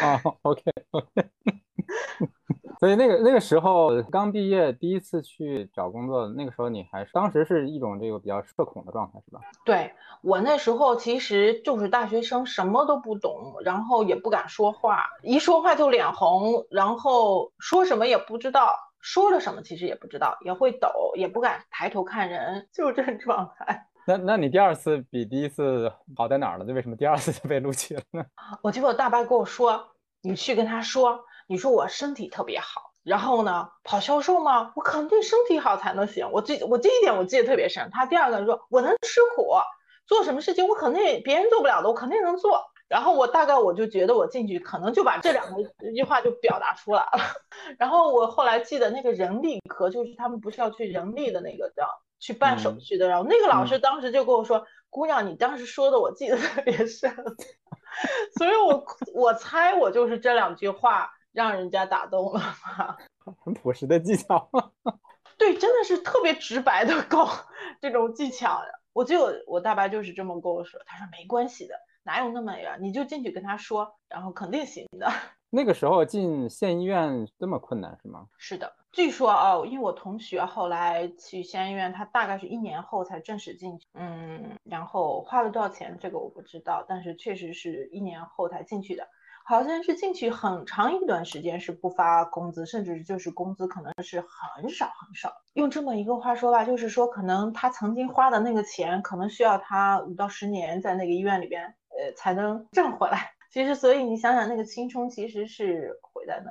[0.00, 1.06] 啊，OK OK。
[2.80, 9.40] 所以那个那个时候刚毕业，第一次去找工作，那个时候你还是当时是一种这个比较社恐的状态，是吧？
[9.64, 23.86] 对我那时候其实就是大学生，什么都不懂，然后也不敢说话，一说话就脸红，然后说什么也不知道，说了什么其实也不知道，也会抖，也不敢抬头看人，就是这种状态。
[24.06, 26.64] 那那你第二次比第一次好在哪儿了？
[26.66, 28.24] 那为什么第二次就被录取了呢？
[28.62, 29.82] 我记得我大伯跟我说，
[30.22, 31.24] 你去跟他说。
[31.46, 34.72] 你说我身体特别好，然后呢，跑销售吗？
[34.76, 36.30] 我肯定身体好才能行。
[36.32, 37.90] 我这我这一点我记得特别深。
[37.92, 39.50] 他第二个说，我能吃苦，
[40.06, 42.62] 做什么事情我肯定别人做不了的，我肯定能做。
[42.86, 47.18] 然后我大概我就觉得我进去可能就把这两个一句话就表达出来了。
[47.78, 51.88] 然后我后来记得那个人力科，就是他们不是要去人力的那个叫
[52.20, 57.10] 去办手续的，然后那个老师当时就跟我说，姑娘，你当时说的我记得特别深，
[58.38, 61.10] 所以我我猜我就是这两句话。
[61.34, 62.96] 让人家打动了吗？
[63.44, 64.48] 很朴实的技巧，
[65.36, 67.28] 对，真的是特别直白的告
[67.80, 68.62] 这种技巧。
[68.92, 72.78] 我就我大伯就是这么跟我说，他说没关系的，哪有那么远？
[72.80, 75.10] 你就进去跟他说，然后肯定行的。
[75.50, 78.26] 那个时候进县医院这么困难是吗？
[78.38, 89.08] 是的，据说哦，因为我同学后来去县医院，他大概是一年后才正式进去，嗯，然后花了多少钱这个我不知道，但是确实是一年后才进去的。
[89.46, 95.30] 好像是进去很长一段时间是不发工资，甚至就是工资可能是很少很少。
[95.52, 103.32] 用这么一个话说吧，就是说可能他曾经花的那个钱，可能需要他五到十年在那个医院里边，呃，才能挣回来。
[103.52, 106.50] 其实，所以你想想，那个青春其实是毁在那，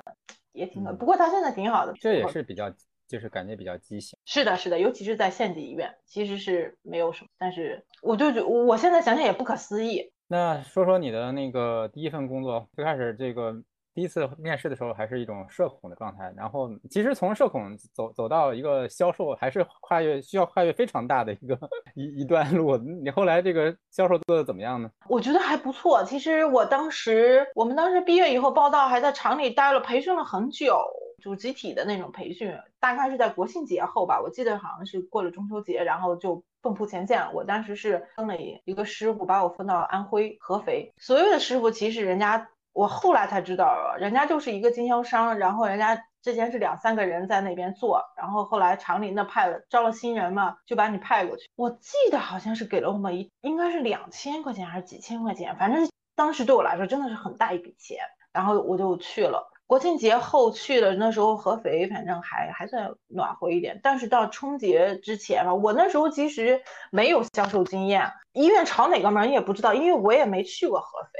[0.52, 0.92] 也挺可。
[0.94, 2.72] 不过他现在挺好的，这也是比较，
[3.08, 4.16] 就是感觉比较畸形。
[4.24, 7.28] 是的，是的，尤其是在县级医院，其实是没有什么。
[7.36, 10.13] 但是我就觉，我现在想想也不可思议。
[10.26, 13.54] 那说说你的那个第一份工作，最开始这个
[13.94, 16.32] 第一次面试的时候，还是一种社恐的状态。
[16.36, 21.56] 然后其实从社恐走走到一个销售，还是跨越需要跨越非常大的一个
[21.94, 22.76] 一一段路。
[22.76, 24.90] 你后来这个销售做的怎么样呢？
[25.08, 26.02] 我觉得还不错。
[26.02, 30.76] 其实我当时我们当时毕业以后报道，还在厂里待了培训了很久，
[31.24, 34.20] 就集体的那种培训，大概是在国庆节后吧。
[34.20, 36.44] 我记得好像是过了中秋节，然后就。
[36.64, 40.94] 奔赴前线，我当时是跟了一个师傅，把我分到安徽合肥。
[40.96, 51.50] 所有的师傅其实人家，我后来才知道，人家就是一个经销商，然后人家之前是两三个人在那边做，然后后来厂里那派了招了新人嘛，就把你派过去。
[51.54, 57.98] 我记得好像是给了我们一，应该是两千块钱还是几千块钱，反正当时对我来说真的是很大一笔钱，
[58.32, 59.52] 然后我就去了。
[59.66, 63.80] 国庆节后去的那时候合肥，反正还还算暖和一点。
[63.82, 71.18] 但是到春节之前吧，我那时候其实没有销售经验，医院朝哪个门也不知道，因为我也没去过合肥，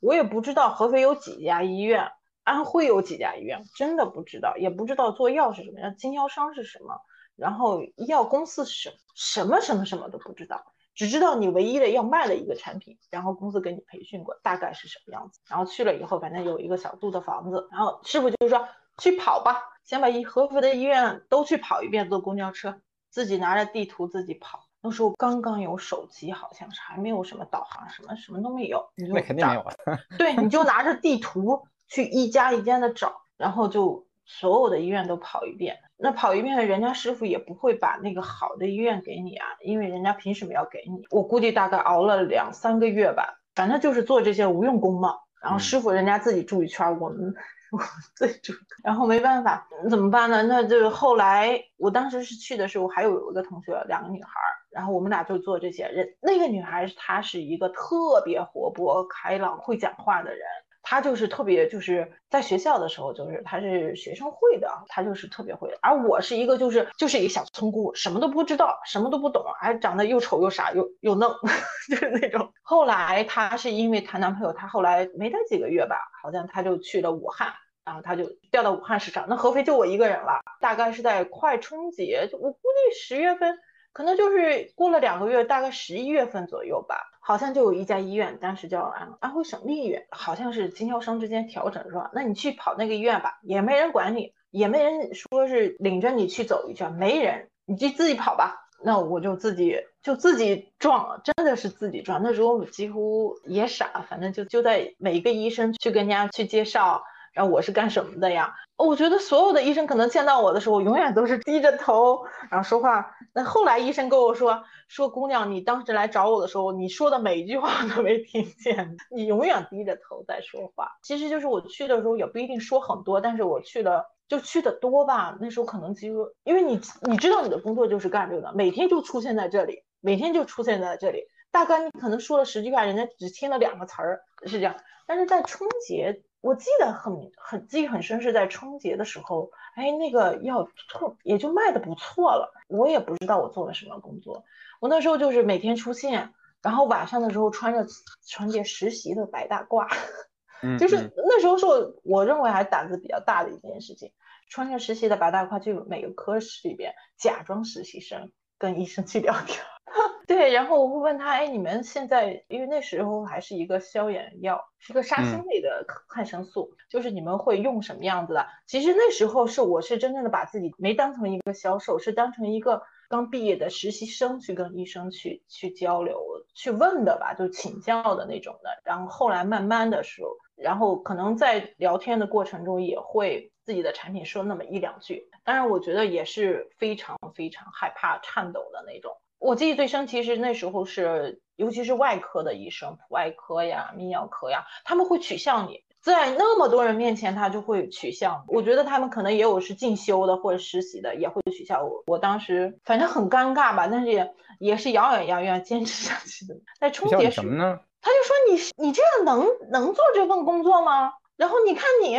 [0.00, 2.10] 我也不知道合肥有几家医院，
[2.42, 7.00] 安徽有几家医院，真的不知道，也不知道做药是什么样，经销商是什么，
[7.36, 10.73] 然后医药公司是什么什么什么都不知道。
[10.94, 15.40] 只知道你唯一的要卖的一个产品，然后公司给你培训过，大概是什么样子。
[15.48, 22.80] 然后去了以后，反正有一个小度的房子，然后师傅就是说去跑吧，先把一合肥的医院都去跑一遍，坐公交车，
[23.10, 24.60] 自己拿着地图自己跑。
[24.80, 28.86] 那时候刚刚有手机，好像是还没有什么导航，什么什么都没有。
[28.96, 29.74] 那肯定没有啊。
[30.18, 35.76] 对，你就拿着地图去一家一家的找，然后就所有的医院都跑一遍。
[35.96, 41.06] 那跑一遍，人家师傅也不会把那个好的医院给你啊，因为人家凭什么要给你？
[41.10, 45.14] 我估计大概熬了两三个月吧，反正就是做这些无用功嘛。
[45.40, 47.34] 然后师傅人家自己住一圈，我们
[47.70, 47.78] 我
[48.16, 50.42] 自己住，然后没办法，怎么办呢？
[50.42, 54.30] 那就后来我当时是去的时候，还有一个同学，两个女孩，
[54.70, 56.16] 然后我们俩就做这些人。
[56.20, 60.40] 那个女孩她是一个特别活泼开朗、会讲话的人。
[60.84, 65.76] 她就是特别就是在学校的时候，就是她是学生会的，她就是特别会。
[65.82, 71.28] 而我是一个就是就是一个小村姑，什么都不知道，什么都不懂，还长得又丑又傻又又嫩，
[71.90, 72.52] 就是那种。
[72.62, 77.52] 后来她是因为谈男朋友，她后来没待几个月吧，好像她就去了武汉。
[77.86, 80.40] 然后他就调到武汉市场，那合肥就我一个人了。
[80.58, 83.58] 大概是在快春节，就我估计十月份，
[83.94, 86.96] 可能就是过了两个月，大概十一月份左右吧。
[87.20, 92.10] 好像就有一家医院，当时叫安安徽省立医院，好像是经销商之间调整是吧？
[92.12, 98.66] 那你去跑那个医院吧，也没人管你，也没人说是领着你去走一圈，没人，你就自己跑吧。
[98.84, 102.22] 那我就自己就自己撞，真的是自己撞。
[102.22, 107.02] 那时候我几乎也傻，反正就就在每一个医生去跟人家去介绍。
[107.34, 108.54] 然后我是干什么的呀？
[108.76, 113.14] 我觉得所有的医生可能见到我的时候，永远都是低着头，然后说话。
[113.32, 120.88] 那后来医生跟我说，说姑娘，你当时来找我的时候，你说的每一句话都没听见， 你永远低着头在说话。
[121.02, 125.36] 其实就是我去的时候也不一定说很多，但是我去的就去的多吧。
[125.40, 131.24] 那时候可能几乎，因为你你知道你的工作就是干这个的，每天就出现在这里，每天就出现在这里。
[131.50, 134.76] 大概你可能说了十句话，人家只听了两个词儿，是这样。
[135.06, 136.22] 但是在春节。
[136.44, 142.52] 我记得很很记忆很深，是在春节的时候，哎，那个药特也就卖的不错了。
[142.68, 144.44] 我也不知道我做了什么工作，
[144.78, 147.86] 我那时候就是每天出现，然后晚上的时候穿着
[148.28, 149.88] 春节实习的白大褂，
[150.78, 154.12] 就是那时候是我我认为还胆子比较大的一件事情，
[154.50, 159.58] 穿着实习的白大褂去每个科室里边假装实习生，跟医生去聊天。
[160.26, 168.46] 对，然后我会问他，哎，你们现在因为那时候还是一个消炎药，是个杀菌类的抗生素，就是你们会用什么样子的？
[168.66, 176.20] 其实那时候是我是真正的把自己没当成一个销售，是当成一个刚毕业的实习生去跟医生去去交流、
[176.54, 178.70] 去问的吧，就请教的那种的。
[178.84, 189.16] 然后后来慢慢的时候，然后可能在聊天的过程中也会自己的产品说那么一两句，当然我觉得也是非常非常害怕、颤抖的那种。
[189.38, 198.42] 我记忆最深，其实那时候是，尤其是外科的医生，普外科呀、泌尿科呀，他们会取笑你，在那么多人面前，他就会取笑。
[198.48, 202.02] 我觉得他们可能也有是进修的或者实习的，也会取笑我。
[202.06, 206.54] 我当时反正很尴尬吧，但是也也是咬咬牙要坚持下去的。
[206.80, 207.80] 在春节什么呢？
[208.00, 208.34] 他就说
[208.78, 211.12] 你你这样能能做这份工作吗？
[211.36, 212.12] 然后你看你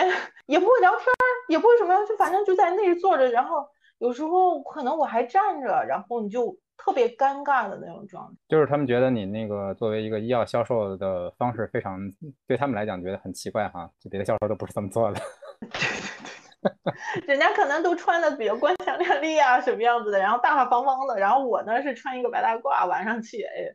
[0.46, 1.06] 也不会聊天，
[1.48, 6.56] 也不会什么，就反正就在那里坐着，然后有时候可能我还站着，然后你就。
[6.78, 12.00] 特别尴尬的那种状态，就是他们觉得你那个作为一个医药销售的方式非常，
[12.48, 15.20] 对他们来讲觉得很奇怪哈，就别的销售都不是这么做的。
[15.62, 23.72] 对对对，人家可能都穿的比较光鲜亮丽啊，什么样子的，然后大大方方的，然后我呢是穿一个白大褂，晚上去，哎，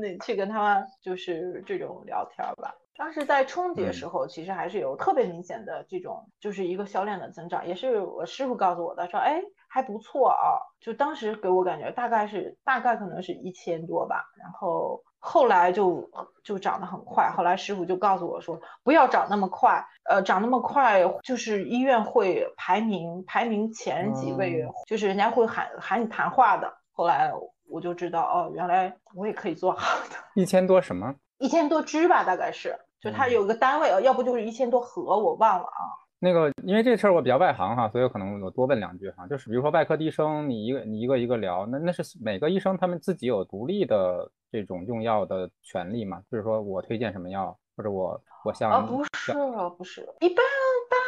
[0.00, 2.74] 那去跟他们就是这种聊天吧。
[2.96, 16.10] 当时在春节时候，其实还是有特别明显的这种，就是一个销量的增长，也是我师傅告诉我的，说哎还不错啊，就当时给我感觉大概是大概可能是一千多吧，然后后来就
[16.42, 27.32] 就涨得很快，后来师傅就告诉我说不要涨那么快，呃涨那么快就是医院会排名排名前几位，就是人家会喊喊你谈话的，后来
[27.68, 29.78] 我就知道哦，原来我也可以做好
[30.10, 31.14] 的，一千多什么？
[31.38, 32.76] 一千多支吧，大概是。
[33.00, 35.80] 就它有个单位，要不就是一千多盒，我忘了啊。
[36.22, 39.26] 那个，因为这事儿我比较外行哈，所以可能我多问两句哈。
[39.26, 46.22] 就是比如说外科医生，你一个你一个一个聊，那那是每个医生他们自己有独立的这种用药的权利嘛？
[46.30, 49.32] 就是说我推荐什么药，或者我我像啊，不是
[49.78, 50.44] 不是，一般。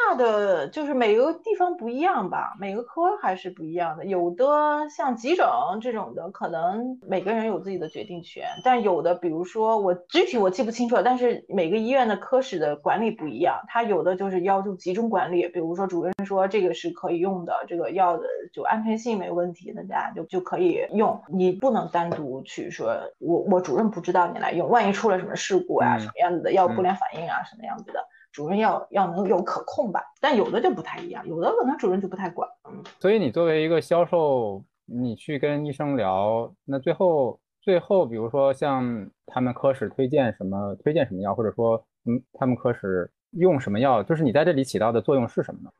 [0.08, 4.04] 大的就是每个地方不一样吧，每个科还是不一样的。
[4.04, 5.46] 有的像急诊
[5.80, 15.48] 这种的，可能每个人有自己的决定权，但有的，比如说我具体我记不清楚了，但是每个医院的科室的管理不一样，他有的就是要求集中管理。
[15.48, 21.22] 比如说主任说这个是可以用的，这个药的就安全性没问题，大家就就可以用。
[21.28, 28.00] 你不能单独去说，我我主任不知道你来用，万一出了什么事故啊，什么样子的药不良反应啊，什么样子的。
[28.32, 32.48] 主任要要能有可控吧，但有的就不太一样，有的可能主任就不太管。
[32.68, 45.70] 嗯，所以你作为一个销售，你去跟医生聊，那最后最后，比如说像他们科室推荐什么，推荐什么药，或者说嗯，他们科室用什么药，就是你在这里起到的作用是什么呢？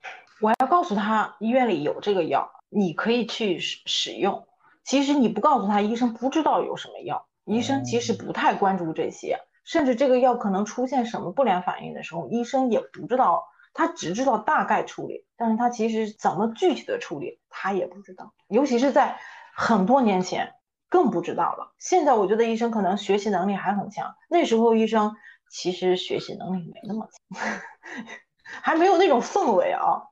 [0.41, 4.45] 我要告诉他医院里有这个药，你可以去使使用。
[4.85, 9.39] 其实你不告诉他，医生不知道有什么药，医生其实不太关注这些。
[9.65, 18.33] 甚至这个药可能出现什么不良反应的时候，医生也不知道，他只知道大概处理，但是他其实怎么具体的处理他也不知道。
[18.49, 19.19] 尤其是在
[19.55, 20.53] 很多年前，
[20.89, 21.73] 更不知道了。
[21.79, 25.15] 现在我觉得医生可能学习能力还很强，那时候医生
[25.51, 27.49] 其实学习能力没那么强，
[28.63, 30.03] 还没有那种氛围啊。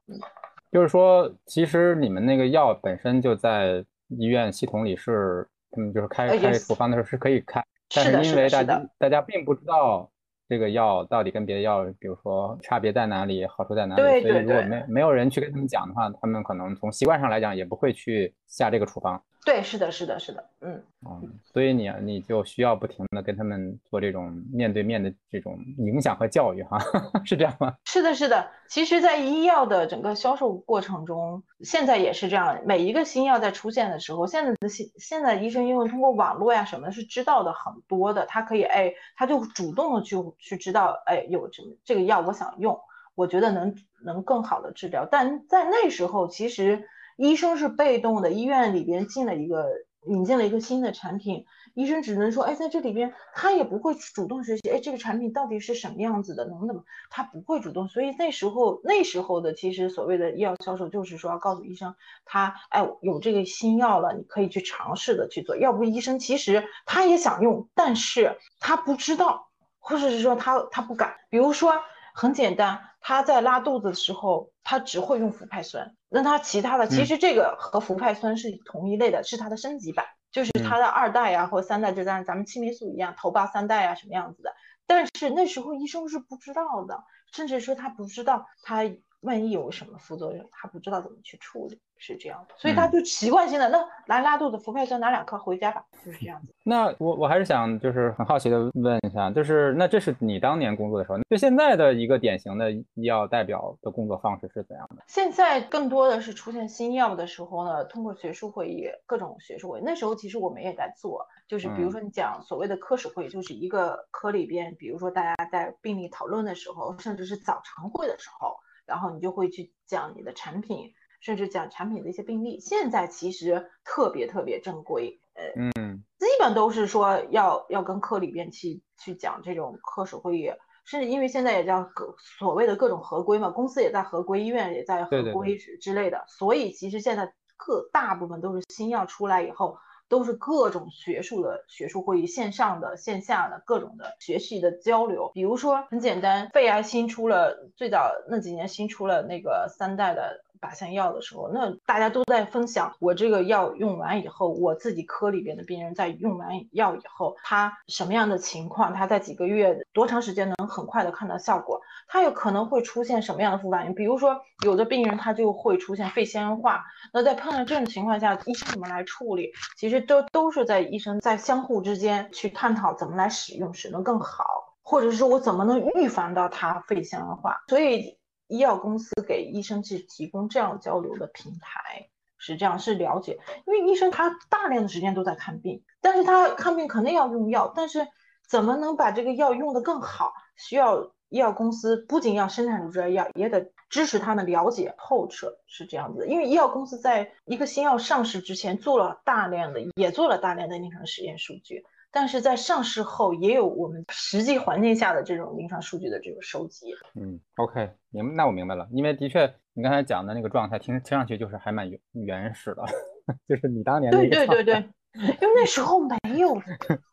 [0.70, 7.60] 就是说，其实你们那个药本身就在医院系统里是，嗯，就是开开处方的时候是可以开，
[7.94, 10.10] 但是因为大家大家并不知道
[10.48, 19.22] 这个药到底跟别的药，比如说差别在哪里，好处在哪里，所以如果没没有人去跟他们讲的话，他们可能从习惯上来讲也不会去下这个处方。
[19.42, 21.18] 对，是的，是的，是的，嗯，哦，
[21.50, 26.78] 所以你你就需要不停的跟他们做这种面对面的这种影响和教育，哈，
[27.24, 27.74] 是这样吗？
[27.84, 28.50] 是的，是的。
[28.68, 32.60] 其实，在医药的整个销售过程中，现在也是这样。
[32.66, 42.78] 每一个新药在出现的时候，现在的现现在医生因为通过网络呀什么是知道的很多的，他可以哎，他就主动的去去知道，哎，有这这个药我想用，
[43.14, 43.74] 我觉得能
[44.04, 45.08] 能更好的治疗。
[45.10, 46.86] 但在那时候，其实。
[47.20, 49.66] 医生是被动的，医院里边进了一个
[50.06, 51.44] 引进了一个新的产品，
[51.74, 61.94] 医生只能说，哎，在这里边他也不会主动学习，哎，这个产品到底是什么样子的，能不能，他不会主动，所以那时候那时候的其实所谓的医药销售就是说要告诉医生，
[62.24, 71.74] 他哎有这个新药了，你可以去尝试的去做，要不医生其实他也想用，但是他不知道，或者是说他他不敢，比如说
[72.14, 72.80] 很简单。
[73.00, 75.96] 他在拉肚子的时候，他只会用氟派酸。
[76.08, 84.52] 那他其他的，其实这个和氟派酸是同一类的，是它的升级版，就是它的二代呀或三代，就像咱们青霉素一样，头孢三代啊什么样子的。
[84.86, 87.02] 但是那时候医生是不知道的，
[87.32, 88.82] 甚至说他不知道他
[89.20, 91.80] 万一有什么副作用，他不知道怎么去处理。
[92.00, 96.54] 是这样的，所以他就习惯性的那来拉肚子，氟派酸拿两颗回家吧，就是这样子。
[96.64, 105.02] 那我我还是想就是很好奇的问一下，就是那这是你当年工作的时候，就现在的一个典型的医药代表的工作方式是怎样的？
[105.08, 109.82] 现在更多的是出现新药的时候呢，通过学术会议，各种学术会议。
[109.84, 120.94] 那时候其实我们也在做，就是比如说你讲所谓的科室会议，就是一个科里边，比如说大家在病例讨论的时候，甚至是早晨会的时候，然后你就会去讲你的产品。
[121.20, 125.44] 甚至讲产品的一些病例，现在其实特别特别正规，呃，
[125.78, 130.50] 嗯，基本都是说要要跟科里边去去讲这种科室会议，
[130.86, 139.76] 甚至因为现在也叫各所谓的各种合规嘛，公司也在合规，医院也在合规之之类的，所以其实现在各大部分都是新药出来以后，
[140.08, 150.42] 都是各种学术的学术会议，线上的线下的各种的学习的交流，比如说很简单，肺癌新出了，最早那几年新出了那个三代的。
[150.60, 163.94] 靶向药的时候，那大家都在分享我这个药用完以后，我自己科里边的病人在用完药以后，他什么样的情况，他在几个月多长时间能很快的看到效果，他有可能会出现什么样的副反应？
[163.94, 169.50] 比如说有的病人他就会出现肺纤维化，那在碰到这种情况下，医生怎么来处理？
[169.78, 174.44] 其实都都是在医生在相互之间去探讨怎么来使用使能更好，
[174.82, 177.56] 或者是说我怎么能预防到他肺纤维化？
[177.68, 178.19] 所以。
[178.50, 188.08] 医药公司给医生去提供这样交流的平台，是这样是了解，因为医生他大量的时间都在看病，但是他看病肯定要用药，但是
[188.48, 196.26] 怎么能把这个药用得更好，需要医药公司不仅要生产出这药，也得支持他们了解透彻，是这样子。
[196.26, 201.84] 因为医药公司在一个新药上市之前做了大量的，也做了大量的临床实验数据。
[202.12, 206.94] 但是在上市后，也有我们实际环境下的这种临床数据的这个收集。
[207.14, 208.88] 嗯，OK，明那我明白了。
[208.90, 212.84] 因为的确，你刚才讲的那个状态，听听上去就是还蛮原原始的，
[213.48, 214.74] 就是你当年对对对对，
[215.14, 216.60] 因为那时候没有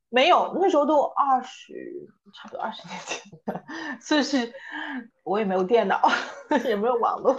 [0.10, 1.74] 没有，那时候都二十
[2.34, 3.64] 差不多二十年前，
[4.02, 4.52] 所以是
[5.24, 6.02] 我也没有电脑，
[6.66, 7.36] 也没有网络。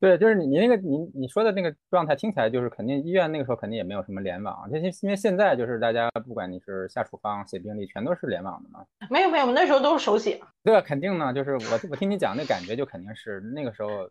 [0.00, 8.84] 对，就是你你那个你你说的那个状态听起来就是肯定医院那个时候肯定也没有什么联网，这些因为现在就是大家不管你是下处方写病历全都是联网的嘛。
[9.10, 10.40] 没有没有，那时候都是手写。
[10.62, 14.08] 对，肯定呢，就是我我听你讲那感觉就肯定是那个时候，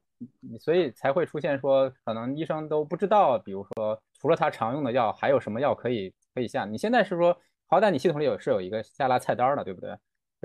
[0.60, 6.66] 所以才会出现说可能医生都不知道，比如说除了他常用的药还有什么药可以可以下。
[6.66, 7.36] 你现在是说
[7.68, 9.96] 好歹你系统里有是有一个下拉菜单的，对不对？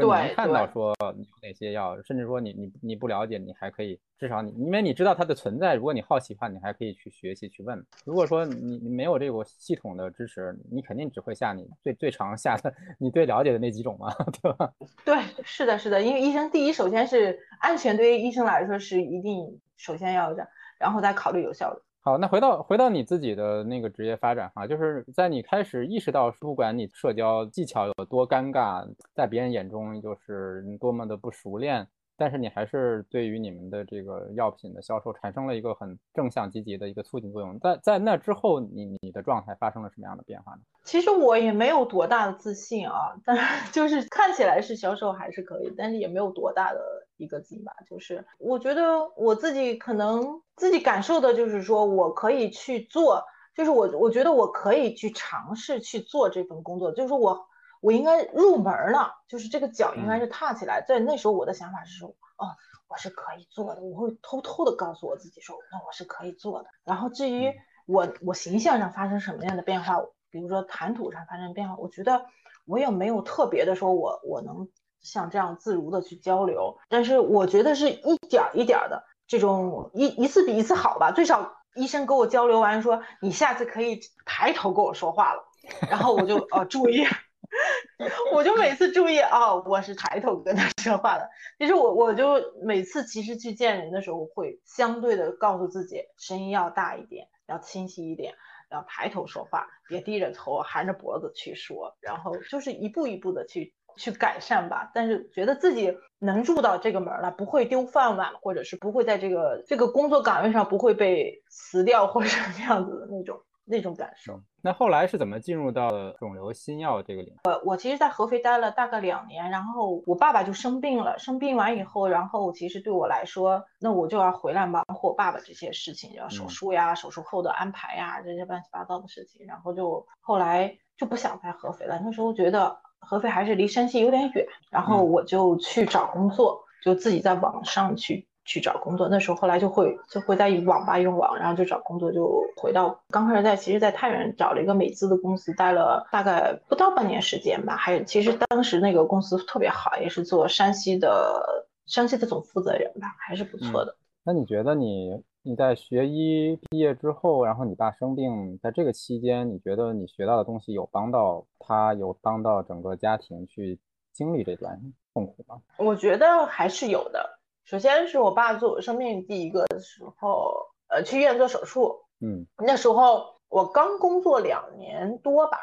[0.01, 7.85] 对，能看到说有哪些药，甚至说你你你不了解，你还可以至少你因为你知道它的存在，如果你好奇的话，你还可以去学习去问。
[8.05, 14.73] 如果说你你没有这个系统的支持，你肯定只会下你最最常下的 你最了解的那几种嘛， 对吧？
[15.05, 20.49] 对，是的，是的，因为医生第一首先是安全，对于医生来说是一定首先要的，
[20.79, 21.83] 然后再考虑有效的。
[22.03, 31.87] 好，那回到回到你自己的那个职业发展哈，就是在你开始意识到，不管你社交技巧有多尴尬，在别人眼中就是多么的不熟练，
[32.17, 37.59] 但是你还是对于你们的这个药品的销售产生了一个很正向积极的一个促进作用。
[37.59, 40.61] 在在那之后，你你的状态发生了什么样的变化呢？
[40.85, 43.37] 其实我也没有多大的自信啊，但
[43.73, 46.81] 就是看起来是销售还是可以，但是也没有多大的
[47.23, 47.73] 一个劲吧。
[47.89, 57.47] 就是我觉得我自己可能自己感受的就是说我可以去做，就是我我觉得我可以去尝试去做这份工作，就是我。
[57.83, 60.85] 我应该入门了，就是这个脚应该是踏起来。
[60.87, 62.53] 在那时候，我的想法是说，哦，
[62.89, 63.81] 我是可以做的。
[63.81, 66.69] 我会偷偷的告诉我自己说，那我是可以做的。
[66.85, 67.51] 然后至于
[67.87, 69.97] 我我形象上发生什么样的变化，
[70.29, 72.27] 比如说谈吐上发生变化，我觉得
[72.67, 74.69] 我也没有特别的说，我我能
[75.01, 76.79] 像这样自如的去交流。
[76.89, 81.13] 但是我觉得是一点一点的这种一一次比一次好吧。
[81.13, 85.43] 最少医生跟我交流完说，你下次可以抬头跟我说话了。
[85.89, 87.07] 然后我就呃注意。
[88.33, 91.29] 我就每次注意啊，我是抬头跟他说话的。
[91.59, 98.35] 其实我我就每次其实去见人的时候，会相对的告诉自己，声音要大一点，要清晰一点，
[98.71, 101.97] 要抬头说话，别低着头含着脖子去说。
[102.01, 104.91] 然后就是一步一步的去去改善吧。
[104.95, 113.39] 但是觉得自己能入到这个门了，不会丢饭碗，或者是不会在这个这个工作岗位上不会被辞掉或者什么样子的那种。
[113.67, 114.41] 那种感受。
[114.63, 115.89] 那后来是怎么进入到
[116.19, 117.39] 肿瘤新药这个领域？
[117.45, 121.17] 呃，我其实，在合肥待了大概两年，然后我爸爸就生病了。
[121.21, 129.47] 生病完以后，然后其实对我来说，那我就要回来忙活爸爸这些事情，要手术呀、手术后的安排呀，这些乱七八糟的事情。
[129.47, 132.01] 然后就后来就不想在合肥了。
[132.05, 138.27] 那时候觉得合肥还是离山西有点远，然后我就去找工作，就自己在网上去。
[138.43, 147.77] 去找工作，那时候后来就会就会在网吧用网，然后就找工作，就回到刚开始在其实，在太原找了一个美资的公司，待了大概不到半年时间吧。
[147.77, 153.95] 还有其实当时那个公司特别好，也是做山西的山西的总负责人吧，还是不错的。
[154.25, 163.81] 那你觉得你你在学医毕业之后，然后你爸生病，在这个期间，你觉得你学到的东西有帮到他，有帮到整个家庭去
[164.13, 164.79] 经历这段
[165.15, 165.63] 痛苦吗？
[165.79, 167.39] 我觉得还是有的。
[167.65, 170.53] 首先是我爸做生病第一个的时候，
[170.89, 171.97] 呃，去医院做手术。
[172.21, 175.57] 嗯，那时候我刚工作两年多吧。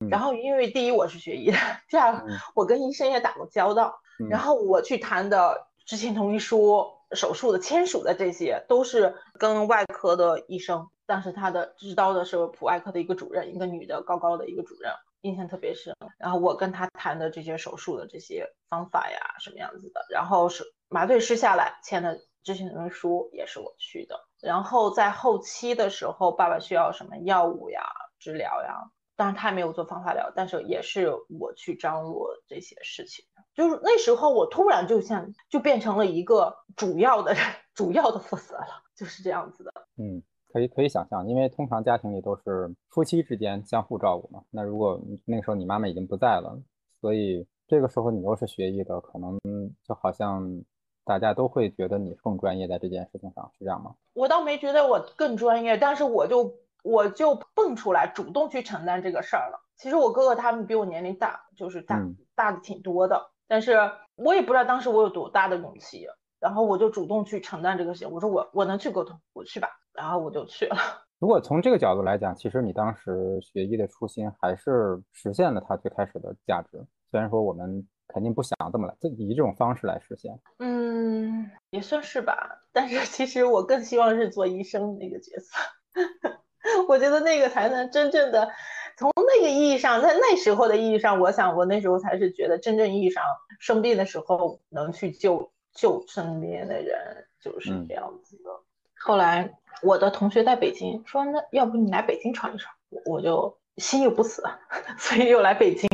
[0.00, 0.08] 嗯。
[0.08, 1.56] 然后因为第一我是学医的，
[1.88, 3.98] 第二我跟医生也打过交道。
[4.20, 4.28] 嗯。
[4.28, 10.86] 然后我去谈的知情同意书、手术的签署的这些，都是跟外科的医生。
[11.06, 15.96] 当时他的执刀的是普外科的一个主任，一个女的，高高的一个主任，印象特别深。
[16.18, 20.62] 然后我跟他谈的这些手术的这些方法呀，什么样子的，然后是。
[20.90, 27.82] 麻醉师下来签的知情同意书也是我去的，然后在后期的时候，爸爸需要什么药物呀、
[28.18, 33.24] 治疗呀，当然他也没有做放化疗，但是也是我去张罗这些事情。
[33.58, 37.34] 就是那时候我突然就像就变成了一个主要的
[37.74, 39.72] 主要的负责了，就是这样子的。
[39.96, 44.44] 嗯，可以可以想象，因为通常家庭里都是夫妻之间相互照顾嘛。
[44.48, 46.56] 那如果那个时候你妈妈已经不在了，
[47.00, 49.36] 所以这个时候你又是学医的，可能
[49.82, 50.62] 就好像。
[51.04, 53.94] 大家都会觉得你更专业在这件事情上，是这样吗？
[54.12, 59.58] 我倒没觉得我更专业，但是我就我就蹦出来，主动去承担这个事儿了。
[59.78, 61.98] 其实我哥哥他们比我年龄大，就是大
[62.34, 63.76] 大的挺多的，但是
[64.14, 66.06] 我也不知道当时我有多大的勇气，
[66.38, 68.10] 然后我就主动去承担这个事情。
[68.10, 70.76] 我说我我能去沟通，我去吧，然后我就去了。
[71.18, 77.84] 如果从这个角度来讲，其实你当时学医的初心还是实现了它最开始的价值，虽然说我们。
[78.10, 80.32] 肯定不想这么来，就以这种方式来实现。
[80.60, 82.58] 嗯，也算是吧。
[82.72, 85.58] 但是其实我更希望是做医生那个角色，
[86.88, 88.50] 我觉得那个才能真正的
[88.98, 93.22] 从那个意义上，在那时候的意义上，我想我那时候才是觉得真正意义上
[93.60, 96.98] 生病的时候能去救救身边的人，
[97.40, 98.50] 就是这样子的。
[98.98, 102.74] 后来我的同学在北京说，那要不你来北京闯一闯，
[103.06, 104.42] 我就心有不死，
[104.98, 105.88] 所以又来北京。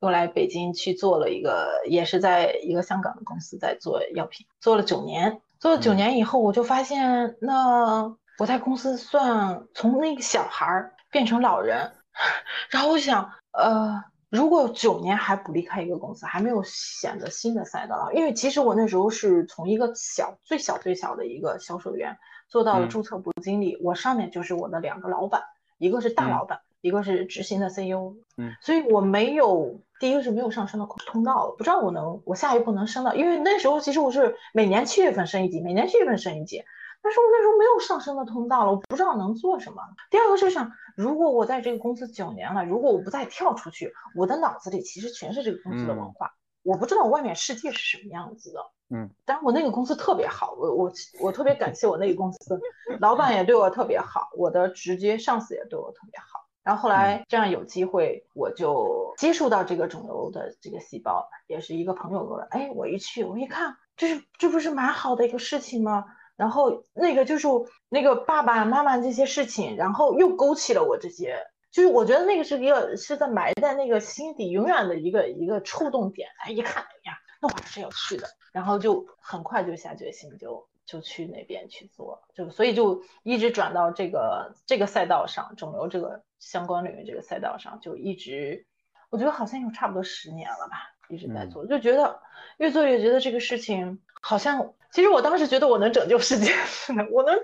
[0.00, 5.40] 又来北京去做了一个，也是在一个香港的公司在做药品，做了九年。
[5.58, 11.90] 做了九年以后，我就发现，那我在公司算从那个小孩儿变成老人。
[12.70, 22.16] 然后我想，呃，如果九年还不离开一个公司，还没有选择新的赛道，因为其实我那时候是从一个小、最小、最小的一个销售员
[22.48, 25.42] 做到了注册部经理，我上面就是我的两个老板，
[25.78, 26.60] 一个是大老板。
[26.82, 36.62] 一个是执行的 CEO，嗯，所以我没有第一个是没有上升的通道，不知道我能我下一步能升到，因为那时候其实我是每年七月份升一级，每年七月份升一级，
[37.06, 39.80] 但是我那时候没有上升的通道了，我不知道能做什么。
[40.10, 46.32] 第二个是想，如果我在这个公司九年了，如果我不再跳出去，我的脑子里其实全是这个公司的文化，
[46.64, 48.60] 我不知道外面世界是什么样子的。
[48.88, 52.60] 嗯，但是我那个公司特别好，我我我特别感谢我那个公司，
[52.98, 56.44] 老板也对我特别好，我的直接上司也对我特别好。
[56.64, 66.04] 然后后来这样有机会，我就接触到这个肿瘤的这个细胞，也是一个朋友说，哎，我一去我一看，这是这不是蛮好的一个事情吗？
[66.36, 67.48] 然后那个就是
[67.88, 71.38] 那个爸爸妈妈这些事情，然后又勾起了我这些，
[71.70, 76.28] 就是我觉得那个是一个是在埋在那个心底永远的一个一个触动点。
[76.44, 80.68] 哎，一看，哎呀，那我还是要去的，然后就很快就下决心就。
[80.86, 88.64] 就去那边去做，就所以就一直转到这个这个赛道上，肿瘤这个相关领域这个赛道上，就一直，
[89.10, 90.76] 我觉得好像有差不多十年了吧，
[91.08, 92.20] 一直在做，就觉得
[92.58, 97.38] 越做越觉得这个事情好像，其实我当时觉得我能拯救世界似的，我能，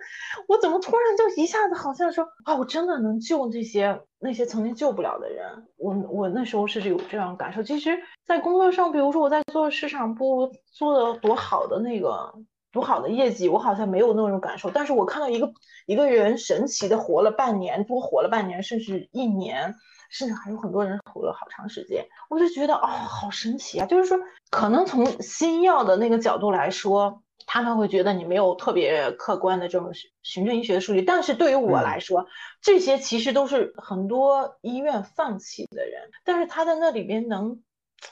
[0.48, 7.62] 我怎么突然就一下子好像说啊，我真的能救那些那些曾经救不了的人，我我那时候是有这样感受。
[7.62, 12.32] 其实，在工作上，比如说我在做市场部做的多好的那个。
[12.72, 14.70] 多好的业绩，我好像没有那种感受。
[14.70, 15.52] 但是我看到一个
[15.84, 19.74] 一个人神奇的活了半年，多活了半年，甚至一年，
[20.12, 23.86] 甚至还有很多人活了好长时间，我就觉得哦，好神奇啊！
[23.86, 24.18] 就是说，
[24.50, 29.90] 可能从新药的那个角度来说，他们会觉得你没有特别客观的这种
[30.22, 31.00] 循证医学的数据。
[31.00, 32.26] 但是对于我来说，
[32.60, 37.62] 这些其实都是很多医院放弃的人，但是他在那里边能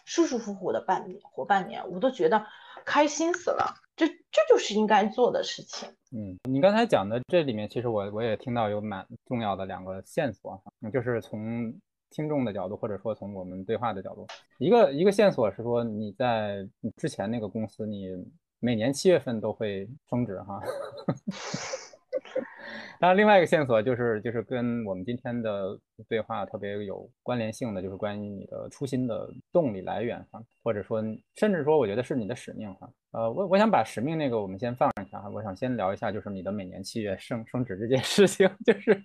[0.07, 2.47] 舒舒服服的半年活半年，我都觉得
[2.87, 3.75] 开心死了。
[3.95, 5.91] 这这就是应该做的事情。
[6.13, 11.79] 嗯，你刚才讲的这里面，其实我我也听到有蛮重要的两个线索，就是从
[12.11, 14.27] 听众的角度，或者说从我们对话的角度，
[14.59, 18.09] 一个一个线索是说你在之前那个公司，你
[18.59, 20.61] 每年七月份都会升职哈。
[23.01, 31.03] 当然，另外一个线索就是，就是跟我们今天的对话特别有关联性的，就是关于你的初心的动力来源哈，或者说，
[31.35, 32.91] 甚至说，我觉得是你的使命哈。
[33.13, 39.03] 呃，我我想把使命那个我们先放一下哈，我想先聊一下，就是你的每年七月升升职这件事情， 就是，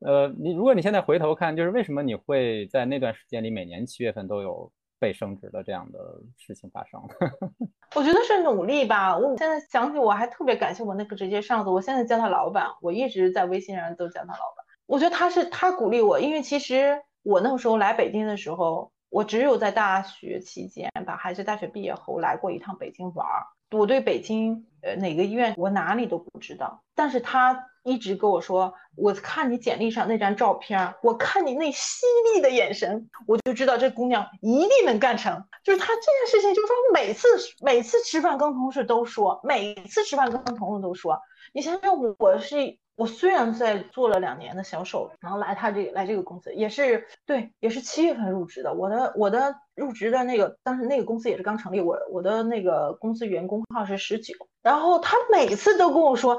[0.00, 4.70] 呃，你如果你现在回头看，就是为什么你会在那段时间里每年七月份都有。
[5.00, 5.98] 被升职的这样的
[6.36, 7.08] 事情发生了，
[7.96, 9.16] 我觉得是努力吧。
[9.16, 14.66] 我现在想起，我还特别感谢我那个直接上司，我现在叫他老板，我一直在微信上都叫他老板。
[14.84, 23.46] 我觉得他是他鼓励我，因为其实我那个时候来北京的时候，我只有在大学期间吧，还是大学毕业后来过一趟北京玩儿。
[23.70, 27.66] 我对北京呃哪个医院我哪里都不知道，但是他。
[27.82, 32.04] 一直跟我说，我看你简历上那张照片，我看你那犀
[32.34, 35.42] 利的眼神，我就知道这姑娘一定能干成。
[35.64, 37.26] 就是他这件事情，就是说每次
[37.64, 41.18] 每次吃饭跟同事都说，每次吃饭跟同事都说。
[41.54, 48.74] 你想想，我是我虽然在做了两年的销售，然后来他这来这个公司也是对，也是七月份入职的。
[48.74, 56.38] 我的我的入职的那个当时那个公司也是刚成立，我我的那个公司员工号是十九，然后他每次都跟我说。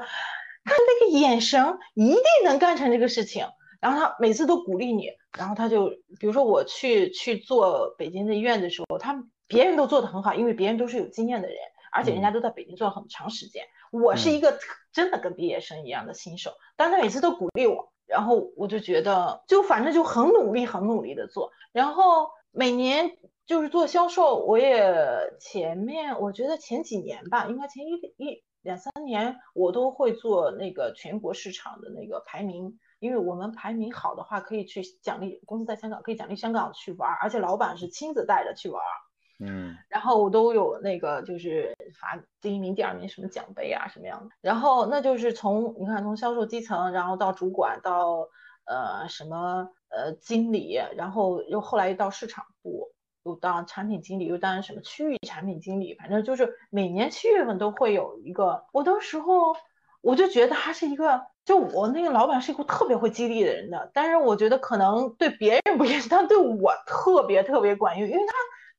[0.64, 3.44] 他那个眼神一定能干成这个事情，
[3.80, 5.88] 然后他每次都鼓励你，然后他就
[6.20, 11.56] 比如说我去去做北京的医院的时候，他别人都做得很好，因为别人都是有经验的人，
[11.92, 14.58] 而且人家都在北京做了很长时间，我是一个
[14.92, 28.42] 真的跟毕业生一样的新手，但他每次都鼓励我，然后我就觉得就反正就很努力很努力的做，然后每年就是做销售，我也前面我觉得前几年吧，应该前一一。
[28.62, 38.80] 两三年我都会做那个全国市场的那个排名，因为我们排名好的话可以去奖励公司在香港可以奖励香港去玩，而且老板是亲自带着去玩，
[39.46, 48.28] 嗯，然后我都有那个就是发第一名、第二名什么奖杯啊什么样的，然后那就是从你看从销售基层，然后到主管到
[48.64, 52.92] 呃什么呃经理，然后又后来又到市场部。
[53.24, 58.64] 又当产品经理，又当什么区域产品经理，反正就是每年七月份都会有一个。
[58.72, 59.54] 我的时候
[60.00, 63.92] 我就觉得他是一个，就我那个老板是一个特别会激励的人的。
[63.94, 68.32] 但是我觉得可能对别人不一样，但对我特别特别管用，因为他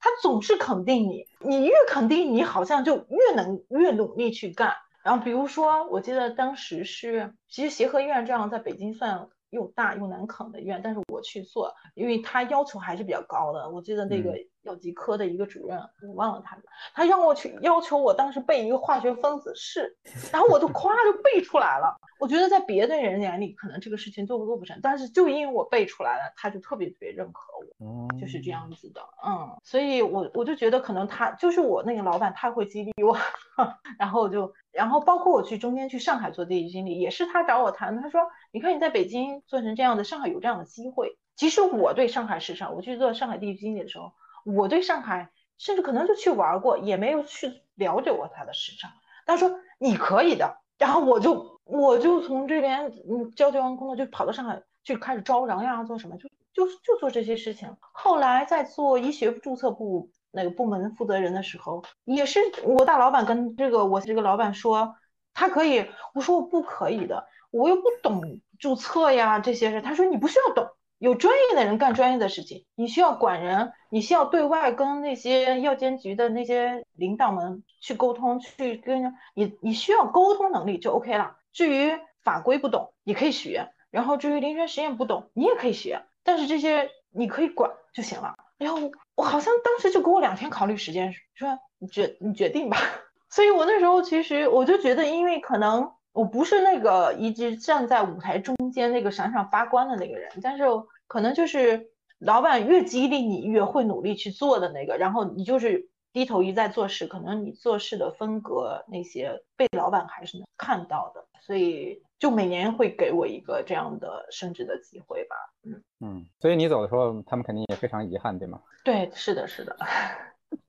[0.03, 4.75] 他总是肯定你，你越肯定你，好像就越能越努力去干。
[5.01, 9.29] 然后比如说，我记得当时是，其实协和医院这样在北京算。
[9.53, 13.69] 又大又难啃的医院，但是我去做，因为他要求还是比较高的。
[13.69, 16.57] 我记得那个药剂科的一个主任，我忘了他，
[16.93, 19.95] 他让我去要求我当时背一个化学分子式，
[20.31, 21.95] 然后我就夸就背出来了。
[22.19, 27.41] 我觉得在别的人眼里，可能这个事情做不做不成，但是就因为我背出来了，他就特别特别认可
[27.79, 29.01] 我，就是这样子的。
[29.25, 33.17] 嗯，所以我我就觉得可能他就是我那个老板太会激励我，
[33.99, 38.21] 然后我就然后包括我去中间去上海做地域经理，也是他找我谈，他说
[38.53, 41.17] 你看你在北京做成这样的，上海有这样的机会。
[41.35, 44.13] 其实我对上海市场，我去做上海地区经理的时候，
[44.45, 45.31] 我对上海。
[45.59, 48.91] 甚至可能就去玩过，也没有去了解过他的市场。
[49.25, 57.77] 他说你可以的，然后我就我就从这边嗯交接完工作就跑到上海去开始招人呀，做什么就就就做这些事情。
[57.79, 64.95] 后来在做医学注册部那个部门负责人的时候，也是我大老板跟这个我这个老板说
[65.33, 69.81] 他可以，我说我不可以的，我又不懂注册呀这些事。
[69.81, 70.67] 他说你不需要懂。
[70.97, 81.35] 有专业的人干专业的事情，你需要管人，你需要对外跟那些药监局的那些领导们去沟通，去跟你，你需要沟通能力就 OK 了。
[81.51, 81.91] 至于
[82.23, 86.01] 法规不懂，你可以学；然后至于临床实验不懂，你也可以学。
[86.23, 88.35] 但是这些你可以管就行了。
[88.57, 92.77] 然后我好像当时就给我两天考虑时间，说你决你决定吧。
[93.29, 95.91] 所以我那时候其实我就觉得，因为可能。
[96.13, 100.63] 我不是那个一直站在舞台中间那个闪闪发光的那个人，但是
[101.07, 101.89] 可能就是
[102.19, 115.35] 老板越激励你越会努力去做的那个，然后你就是低头一再做事，可能你做事的风格那些被老板还是能看到的，所以就每年会给我一个这样的升职的机会吧。
[115.65, 118.61] 嗯嗯，所以你走的时候，他们肯定也非常遗憾，对吗？
[118.83, 119.75] 对，是的，是的。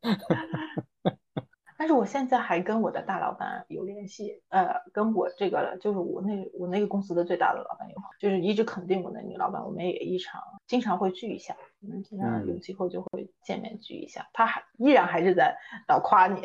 [1.84, 15.54] 但是我现在还跟我的大老板有联系，呃，跟我这个就是我那我那个公司的最大的老板有，就是一直肯定我的女老板，我们也一常经常会聚一下，嗯，经常有机会就会见面聚一下，他还依然还是在
[15.86, 16.40] 老夸你，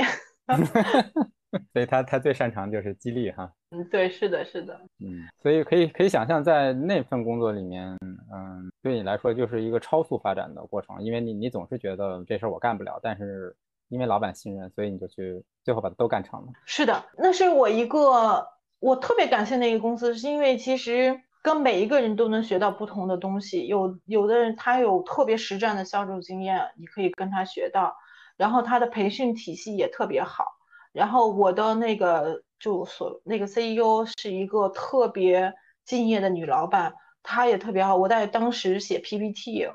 [1.71, 7.97] 所以他他最擅长就是激励哈，嗯，对，是的，是的，嗯，所以可以可以想象在那份工作里面，
[8.33, 13.55] 嗯，对你来说就是一个超速发展的过程，因为你你总是觉得这事儿我干不了，但是。
[13.89, 16.47] 因为老板信任，所以你就去最后把它都干成了。
[16.65, 18.47] 是的，那是我一个
[18.79, 23.67] 我特别感谢那个公司，是因为其实跟每一个人都能学到不同的东西。
[23.67, 27.95] 有有的人他有特别实战的销售经验，你可以跟他学到。
[28.37, 30.45] 然后他的培训体系也特别好。
[30.93, 37.95] 然后我的那个就所那个 CEO 是一个特别敬业的女老板，她也特别好。
[37.95, 39.67] 我在当时写 PPT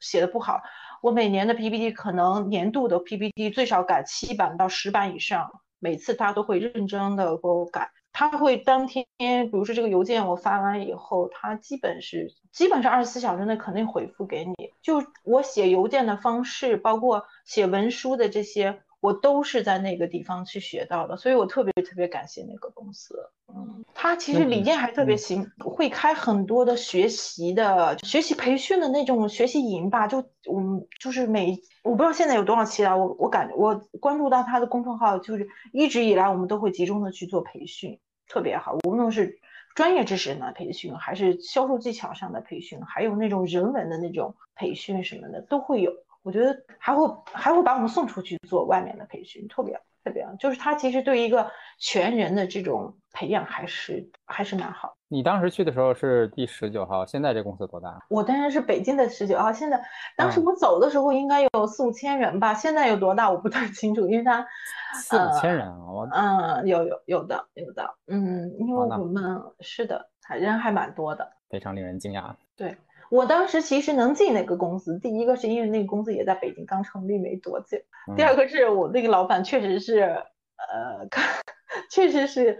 [0.00, 0.62] 写的不好。
[1.04, 7.90] 我每年的 PPT 可能年度的 PPT 最少改七版到十版以上，每次他都会认真的给我改。
[8.10, 14.54] 他会当天，比如说这个邮件我发完以后，他基本是基本上二十四小时内肯定回复给你。
[14.80, 18.80] 就我写邮件的方式，包括写文书的这些。
[19.00, 23.14] 我都是在那个地方去学到的，所以我特别特别感谢那个公司。
[23.56, 30.06] 嗯，他其实理念还特别行，会开很多的学习的学习培训的那种学习营吧。
[30.06, 38.76] 就我们就是每我不知道现在有多少期了，我我感觉我关注到他的公众号，就是一直以来我们都会集中的去做培训，特别好。
[38.84, 39.38] 无论是
[39.74, 45.92] 专业知识的培训，还是销售技巧上的培训，还有那种人文的那种培训什么的，都会有。
[46.22, 54.94] 我觉得还会还会把我们送出去做外面的培训，特别特别，就是他其实对一个全人的这种培养还是还是蛮好。
[55.08, 57.98] 你当时去的时候是第十九号，现在这公司多大？
[58.10, 59.80] 我当然是北京的十九号，现在
[60.16, 64.46] 当时我走的时候应该有四五千人吧，现在有多大我不太 清楚，因为他
[64.94, 72.34] 四五千人啊，我嗯有有有的有的，嗯，因为我们是的，人还蛮多的，非常令人惊讶。
[72.56, 72.76] 对。
[73.14, 77.78] 我当时其实能进那个公司，第一个是因为那个公司也在北京刚成立没多久，
[78.16, 81.06] 第二个是我那个老板确实是，呃，
[81.92, 82.58] 确实是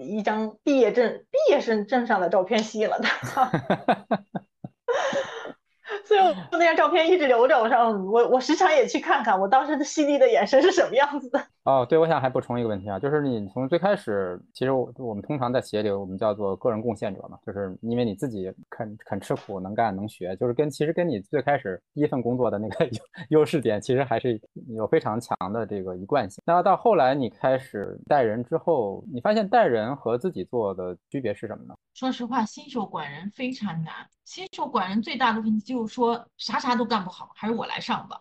[0.00, 3.50] 一张毕业证毕业生证上的照片吸引了他。
[6.08, 11.38] 所以我那张照片一直留着，我上我我时常也去看看我当时的犀利的眼神是什么样子的。
[11.64, 22.86] 哦，对，我想还补充一个问题啊，就是你从最开始，其实我我们通常在企业里，我们叫做个人贡献者嘛，就是因为你自己肯肯吃苦、能干、能学，就是跟其实跟你最开始第一份工作的那个
[23.28, 26.42] 优优势点，其实还是有非常强的这个一贯性。
[26.46, 31.74] 那到后来你开始带人之后，你发现带人和自己做的区别是什么呢？
[31.98, 33.92] 说实话，新手管人非常难。
[34.24, 38.20] 新手管人最大的问题就是说啥啥都干不好，还是我来上吧。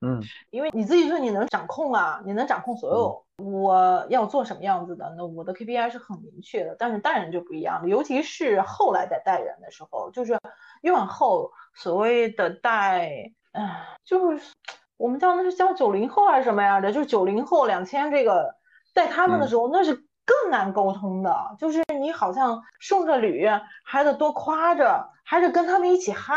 [0.00, 0.20] 嗯，
[0.50, 6.74] 因为你自己说你能掌控啊，你能掌控所有，我要做什么样子的，那我的 KPI 是很明确的。
[6.76, 10.36] 但是带人就不一样了，尤其是后来在带人的时候，就是
[10.80, 14.52] 越往后所谓的带，哎，就是
[14.96, 16.92] 我们叫那是叫九零后还是什么样的？
[16.92, 18.56] 就是九零后两千这个
[18.92, 26.34] 带他们的时候，那是更难沟通的，就是你好像顺着捋，还得多夸着，还得跟他们一起嗨，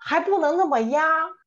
[0.00, 1.02] 还不能那么压。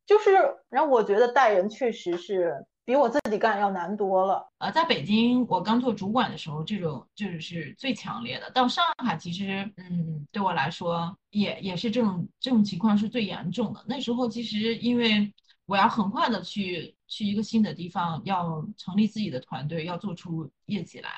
[0.05, 0.31] 就是，
[0.69, 4.45] 然后我觉得带人确实是比我自己干要难多了。
[4.57, 8.49] 呃，在北京我刚做主管的时候，这种就是最强烈的。
[8.51, 13.81] 到上海其实，嗯，对我来说也也是这种这种情况是最严重的。
[13.87, 15.31] 那时候其实因为
[15.65, 21.09] 我要很快的去去一个新的地方，要成立自己的团队，要做出业绩来。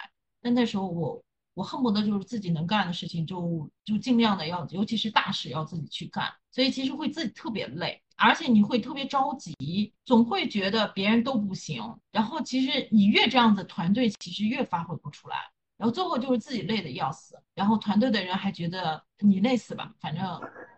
[0.43, 1.23] 但那时候我
[1.55, 11.81] 我恨不得就是自己能干的事情就就尽量的要，尤其是大事要自己去干，所以其实会自己特别累，而且你会特别着急，总会觉得别人都不行。
[12.11, 15.37] 然后其实你越这样子，团队其实越发挥不出来。
[15.75, 20.23] 然后最后就是自己累的要死，然后团队的人还觉得你累死吧，反正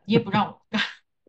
[0.06, 0.82] 你也不让我干，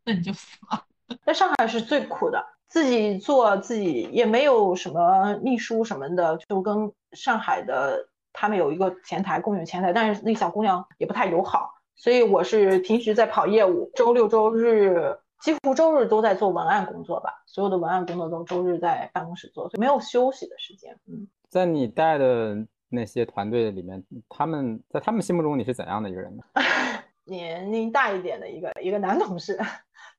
[0.04, 0.84] 那你就死了。
[1.26, 20.96] 在上海是最苦的，自己做自己也没有什么秘书什么的，就跟上海的他们有一个前台共用前台，但是那小姑娘也不太友好，所以我是平时在跑业务，周六周日几乎周日都在做文案工作吧，所有的文案工作都周日在办公室做，所以没有休息的时间。
[21.08, 22.66] 嗯，在你带的。
[22.88, 26.44] 那些团队里面，他们在他们心目中你是怎样的一个人呢？
[27.26, 29.58] 年龄大一点的一个一个男同事，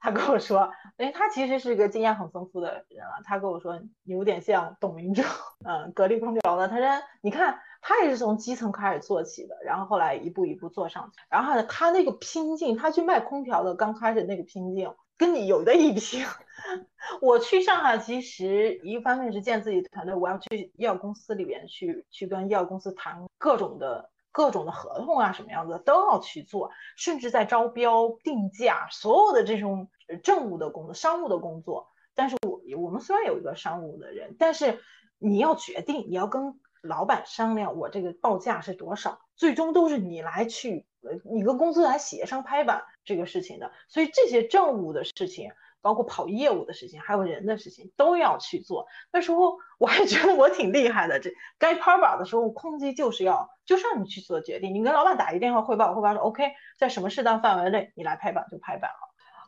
[0.01, 3.21] 他跟我说，哎，他其实是一个经验很丰富的人了。
[3.23, 5.21] 他跟我说，有点像董明珠，
[5.65, 6.67] 嗯，格力空调的。
[6.67, 6.85] 他说，
[7.21, 7.57] 你看
[7.87, 11.21] 他也是从基层开始做起的，然后后来一步一步做上去。
[11.29, 14.91] 然后他那个拼劲，他去卖空调的刚开始那个拼劲。
[15.15, 16.25] 跟你有的一拼。
[17.21, 29.89] 我去上海，其实一方面是建自己团队，我要去医药公司里边去，去跟医药公司谈各种的各种的合同啊，什么样子都要去做，甚至在招标定价，所有的这种
[30.23, 31.87] 政务的工作、商务的工作。
[32.13, 34.79] 但是我我们虽然有一个商务的人，但是
[35.17, 40.85] 你要决定，你要跟老板商量，我这个报价是多少，最终都是你来去。
[41.23, 45.51] 你跟公司来协商拍板这个事情的，所以这些政务的事情，
[45.81, 48.87] 包括跑业务的事情，还有人的事情都要去做。
[49.13, 54.73] 那时候我还觉得我挺厉害的，这该拍板的时候，空机就是要就是让你去做决定。
[54.73, 58.97] 你跟老板打一电话汇报，汇报说 OK，在什么适当范围内你来拍板就拍板了。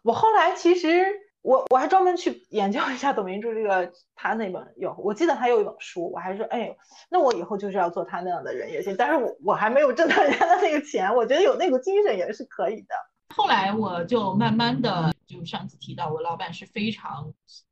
[0.03, 1.28] 我后来其实。
[1.41, 6.75] 我我还专门去研究一下董明珠这个他那本有，我记得他有一本书，我还说，哎，
[7.09, 8.93] 那我以后就是要做他那样的人也行。
[8.97, 12.87] 但是我我还没有挣到人家的那个钱，我觉得有那股精神也是可以的。
[13.33, 17.23] 后来我就慢慢的，就上次提到我老板是非常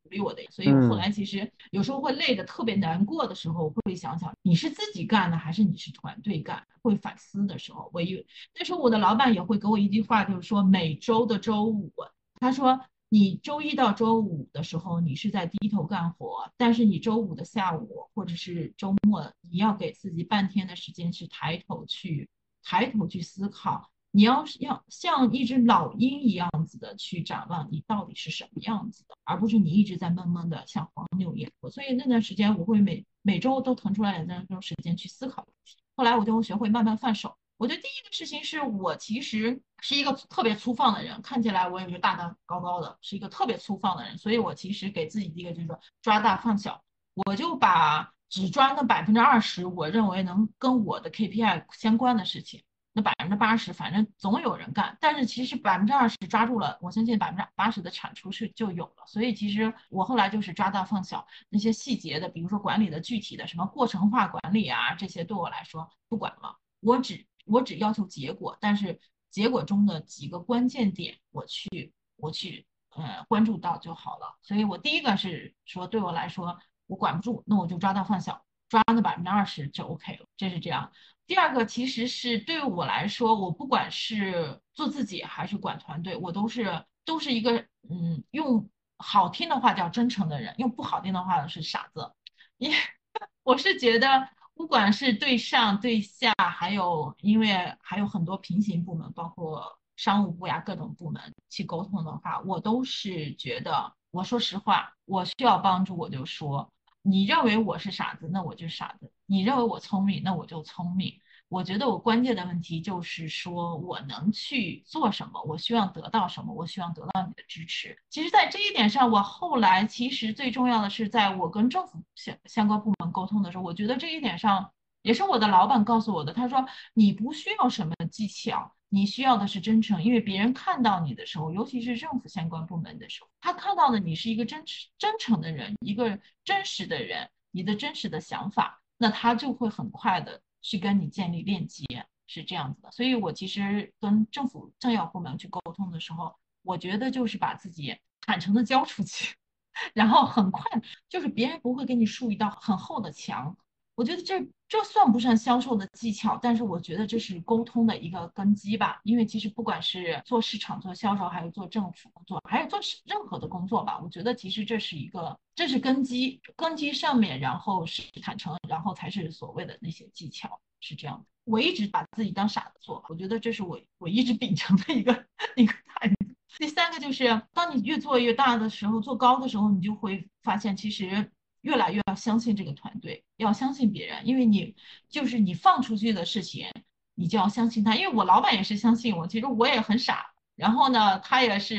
[0.01, 8.23] 鼓励我的，所以后来其实有时候会累的特别难过的时候，会想想你是自己干的还是你是团队干，会反思的时候，我有
[8.57, 11.91] 那时候我的老板也会给我一句话，就是说每周的周五，
[12.39, 12.79] 他说。
[13.09, 22.29] 你周一到周五的时候，你是在低头干活，但是你周五的下午或者是周末，你要给自己半天的时间去抬头去
[22.63, 31.49] 抬头去思考，你要是要像一只老鹰一样子的去展望你到底是什么样子的，而不是你一直在闷闷的像黄牛一样。
[31.71, 35.77] 所以那段时间，我会每每周都腾出来两分钟时间去思考问题。
[35.95, 37.37] 后来我就学会慢慢放手。
[37.57, 46.83] 我觉得第一个事情是我其实是一个特别粗放的人，看起来我也是大大高高的，是一个特别粗放的人，所以我其实给自己一个就是说抓大放小，
[47.25, 67.25] 我就把只抓那百分之二十我认为能跟我的 KPI 相关的事情，那百分之八十反正总有人干，但是其实百分之二十抓住了，我相信百分之八十的产出是就有了，所以其实我后来就是抓大放小，那些细节的，比如说管理的具体的什么过程化管理啊，这些对我来说不管了，我只。
[67.47, 74.37] 我只要求结果，但是结果中的几个关键点，我去我去呃关注到就好了。
[74.41, 80.91] 所以我第一个是说，对我来说我管不住，那我就抓大放小，抓那百分之二十就 OK 了，这是这样。
[81.25, 92.13] 第二个其实是对于我来说，我不管是做自己还是管团队，我都是都是一个嗯用好听的话叫真诚的人，用不好听的话是傻子。
[92.57, 92.71] 因
[93.43, 94.29] 我是觉得。
[94.57, 97.47] 不管是对上对下，还有因为
[97.79, 106.71] 还有很多平行部门，包括商务部呀各种部门去沟通的话，我都是觉得，我说实话，我需要帮助我就说，
[107.03, 111.19] 你认为我是傻子，那我就傻子；你认为我聪明，那我就聪明。
[111.49, 117.97] 我觉得我关键的问题就是说我能去做什么，我希望得到什么，我希望得到你的支持。
[118.09, 124.69] 其实，在这一点上，我后来其实最重要的是，在我跟政府相相关部门沟通的时候，我觉得这一点上
[125.03, 126.33] 也是我的老板告诉我的。
[126.33, 130.03] 他说：“你不需要什么技巧，你需要的是真诚。
[130.03, 134.65] 因为别人看到你的时候，尤其是政府相关部门的时候，他看到的你是一个真
[134.97, 141.85] 真诚的人，一个真实的人，你的真实的想法，那他就会很快的。”去跟你建立链接
[142.25, 149.35] 是这样子的，所以我其实跟政府政要部门去沟通的时候，我觉得就是把自己坦诚的交出去，
[149.93, 150.63] 然后很快
[151.07, 153.57] 就是别人不会给你竖一道很厚的墙，
[153.97, 156.37] 我觉得这这算不上销售的技巧？
[156.39, 159.01] 但是我觉得这是沟通的一个根基吧。
[159.03, 171.25] 因为其实不管是做市场、做销售，还是做政府工作，还是做任何的工作吧，我觉得其实这是一个，这是根基，根基上面，然后是坦诚，然后才是所谓的那些技巧，是这样的。
[171.45, 175.25] 我一直把自己当傻子做，我觉得这是我我一直秉承的一个
[175.57, 176.15] 一个态度。
[176.59, 181.31] 第三个就是，当你越做越大的时候，做高的时候，你就会发现，其实
[181.67, 184.73] 越来越要相信这个团队，要相信别人，因为你
[185.09, 186.67] 就是你放出去的事情，
[187.13, 187.95] 你就要相信他。
[187.97, 191.77] 因为我老板也是相信我，其实我也很傻，然后呢，他也是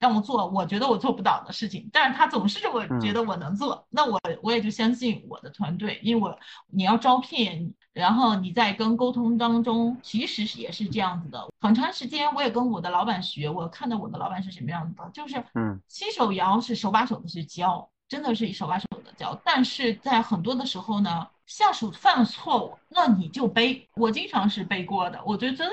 [0.00, 7.74] 让我做我觉得我做不到的事情，但是他总是我觉得我能做，那我我也就相信我的团队，因为我你要招聘。
[7.92, 11.44] 然后你在跟沟通当中，其实是也是这样子的。
[11.60, 19.34] 很长时间我也跟我的老板学，我看到我的老板是什么样子的，就是嗯，新手摇是手把手的去教，真的是手把手的教。
[19.42, 23.88] 但是在很多的时候呢，下属犯了错误，那你就背。
[23.94, 25.18] 我经常是背锅的。
[25.24, 25.64] 我觉得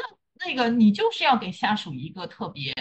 [0.45, 2.73] 那个你就是要给下属一个特别。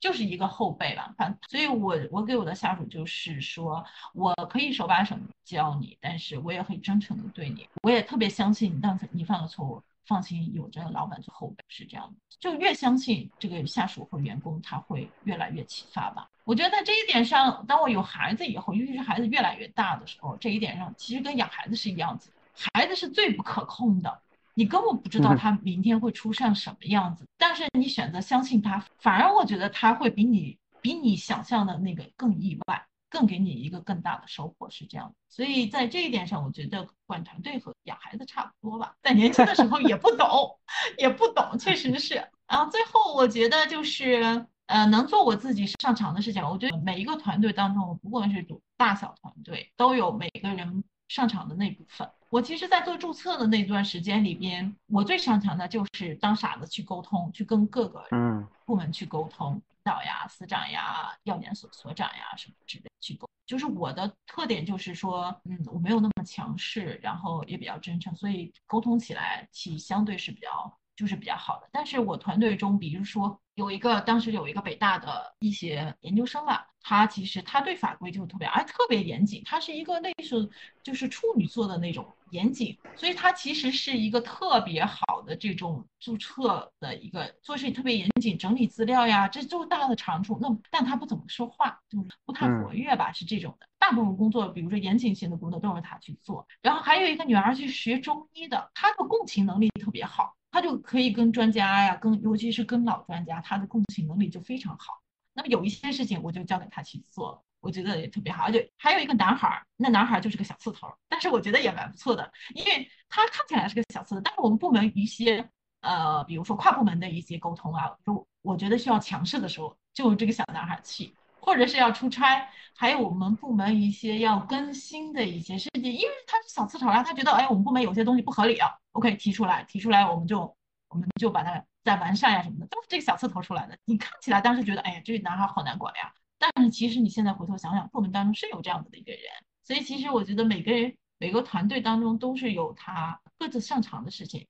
[0.00, 3.84] 就是一个后辈吧，反所以，我我给我的下属就是说，
[4.14, 8.78] 我可以手把手教你，但是我也很真诚的对你，我也特别相信你。
[8.80, 16.28] 但你犯了错误，放心，有着老板做后背是这样的，就越相信这个下属或员工，他会越来越启发吧。
[16.44, 22.30] 我觉得在这一点上，当我有孩子以后，尤其是孩子越来越大的时候，这一点上其实跟养孩子是一样子，
[22.72, 24.22] 孩子是最不可控的。
[24.54, 35.14] 你根本不知道他明天会出现什么样子，但是你选择相信他，反而我觉得他会比你比你想象的那个更意外，更给你一个更大的收获，是这样的。
[35.28, 38.94] 所以在这一点上，我觉得管团队和养孩子差不多吧。
[39.02, 40.58] 在年轻的时候也不懂，
[40.98, 42.14] 也不懂，确实是。
[42.46, 46.42] 然后最后我觉得就是，呃，能做我自己擅长的事情。
[46.42, 48.46] 我觉得每一个团队当中，不管是
[48.76, 52.08] 大小团队，都有每个人擅长的那部分。
[52.30, 63.28] 我其实，在做注册的那段时间里边，我最擅长的就是当傻子去沟通，去跟各个嗯部门去沟通，领导呀、司长呀、药研所所长呀什么之类去沟。
[63.46, 71.68] 就是我的特点就是说，嗯，我没有那么强势，然后也比较真诚，所以沟通起来其相对是比较就是比较好的。
[71.72, 76.64] 但是我团队中，比如说有一个当时有一个北大的一些研究生吧。
[76.80, 79.42] 他其实他对法规就特别，哎，特别严谨。
[79.44, 80.48] 他是一个类似
[80.82, 90.38] 就是处女座的那种严谨，所以他其实是一个特别好的这种注册的一个做事特别严谨，整理资料呀，这就是大的长处。
[90.40, 93.66] 那但他不怎么说话，就不太活跃吧，是这种的。
[93.78, 96.46] 大部分工作，比如说严谨性的工作都是他去做。
[96.62, 105.00] 然后还有一个女儿去学中医的，她的共情能力特别好，他就可以跟专家呀，跟尤其是跟老专家，他的共情能力就非常好。
[105.32, 108.42] 那么有一些事情我就交给他去做，我觉得也特别好。
[108.42, 115.48] 而且还有一个男孩儿，那男孩儿就是个小刺头，但是我觉得也蛮不错的，因为他看起来是个小刺头，但是我们部门一些
[115.82, 130.56] 呃，比如说跨部门的一些沟通啊，就我觉得需要强势的时候，就用这个小男孩去，或者是要出差，还有我们部门一些要更新的一些事情，因为他是小刺头啊，他觉得哎，我们部门有些东西不合理啊，OK 提出来，提出来我们就
[130.88, 131.64] 我们就把它。
[131.84, 133.78] 在完善呀什么的，都是这个小刺头出来的。
[133.86, 136.12] 你看起来当时觉得，哎呀，这个男孩好难管呀。
[136.38, 139.22] 但是其实你现在回头想想，部门当中是有这样子的一个人。
[139.64, 144.46] 所以其实我觉得每个人每个团队当中都是有他各自擅长的事情，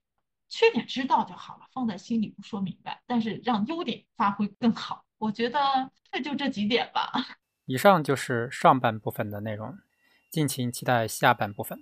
[0.49, 5.05] 缺点知道就好了，放在心里不说明白，但是让优点发挥更好。
[5.19, 5.59] 我觉得
[6.11, 7.11] 这就这几点吧。
[7.65, 9.77] 以上就是上半部分的内容，
[10.29, 11.79] 敬请期待下半部分。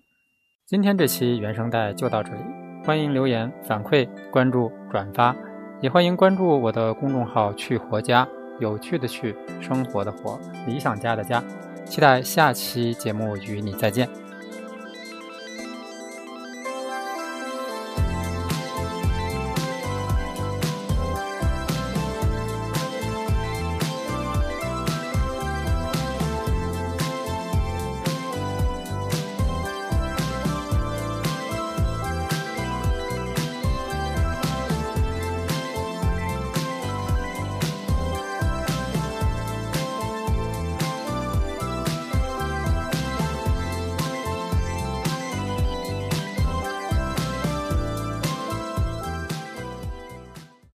[0.66, 2.42] 今天这期原声带就到这里，
[2.84, 5.34] 欢迎留言反馈、关注、转发。
[5.80, 8.28] 也欢迎关注我的公众号“去活家”，
[8.60, 11.42] 有趣的“去”，生活的“活”，理想家的“家”。
[11.86, 14.27] 期待下期节目与你再见。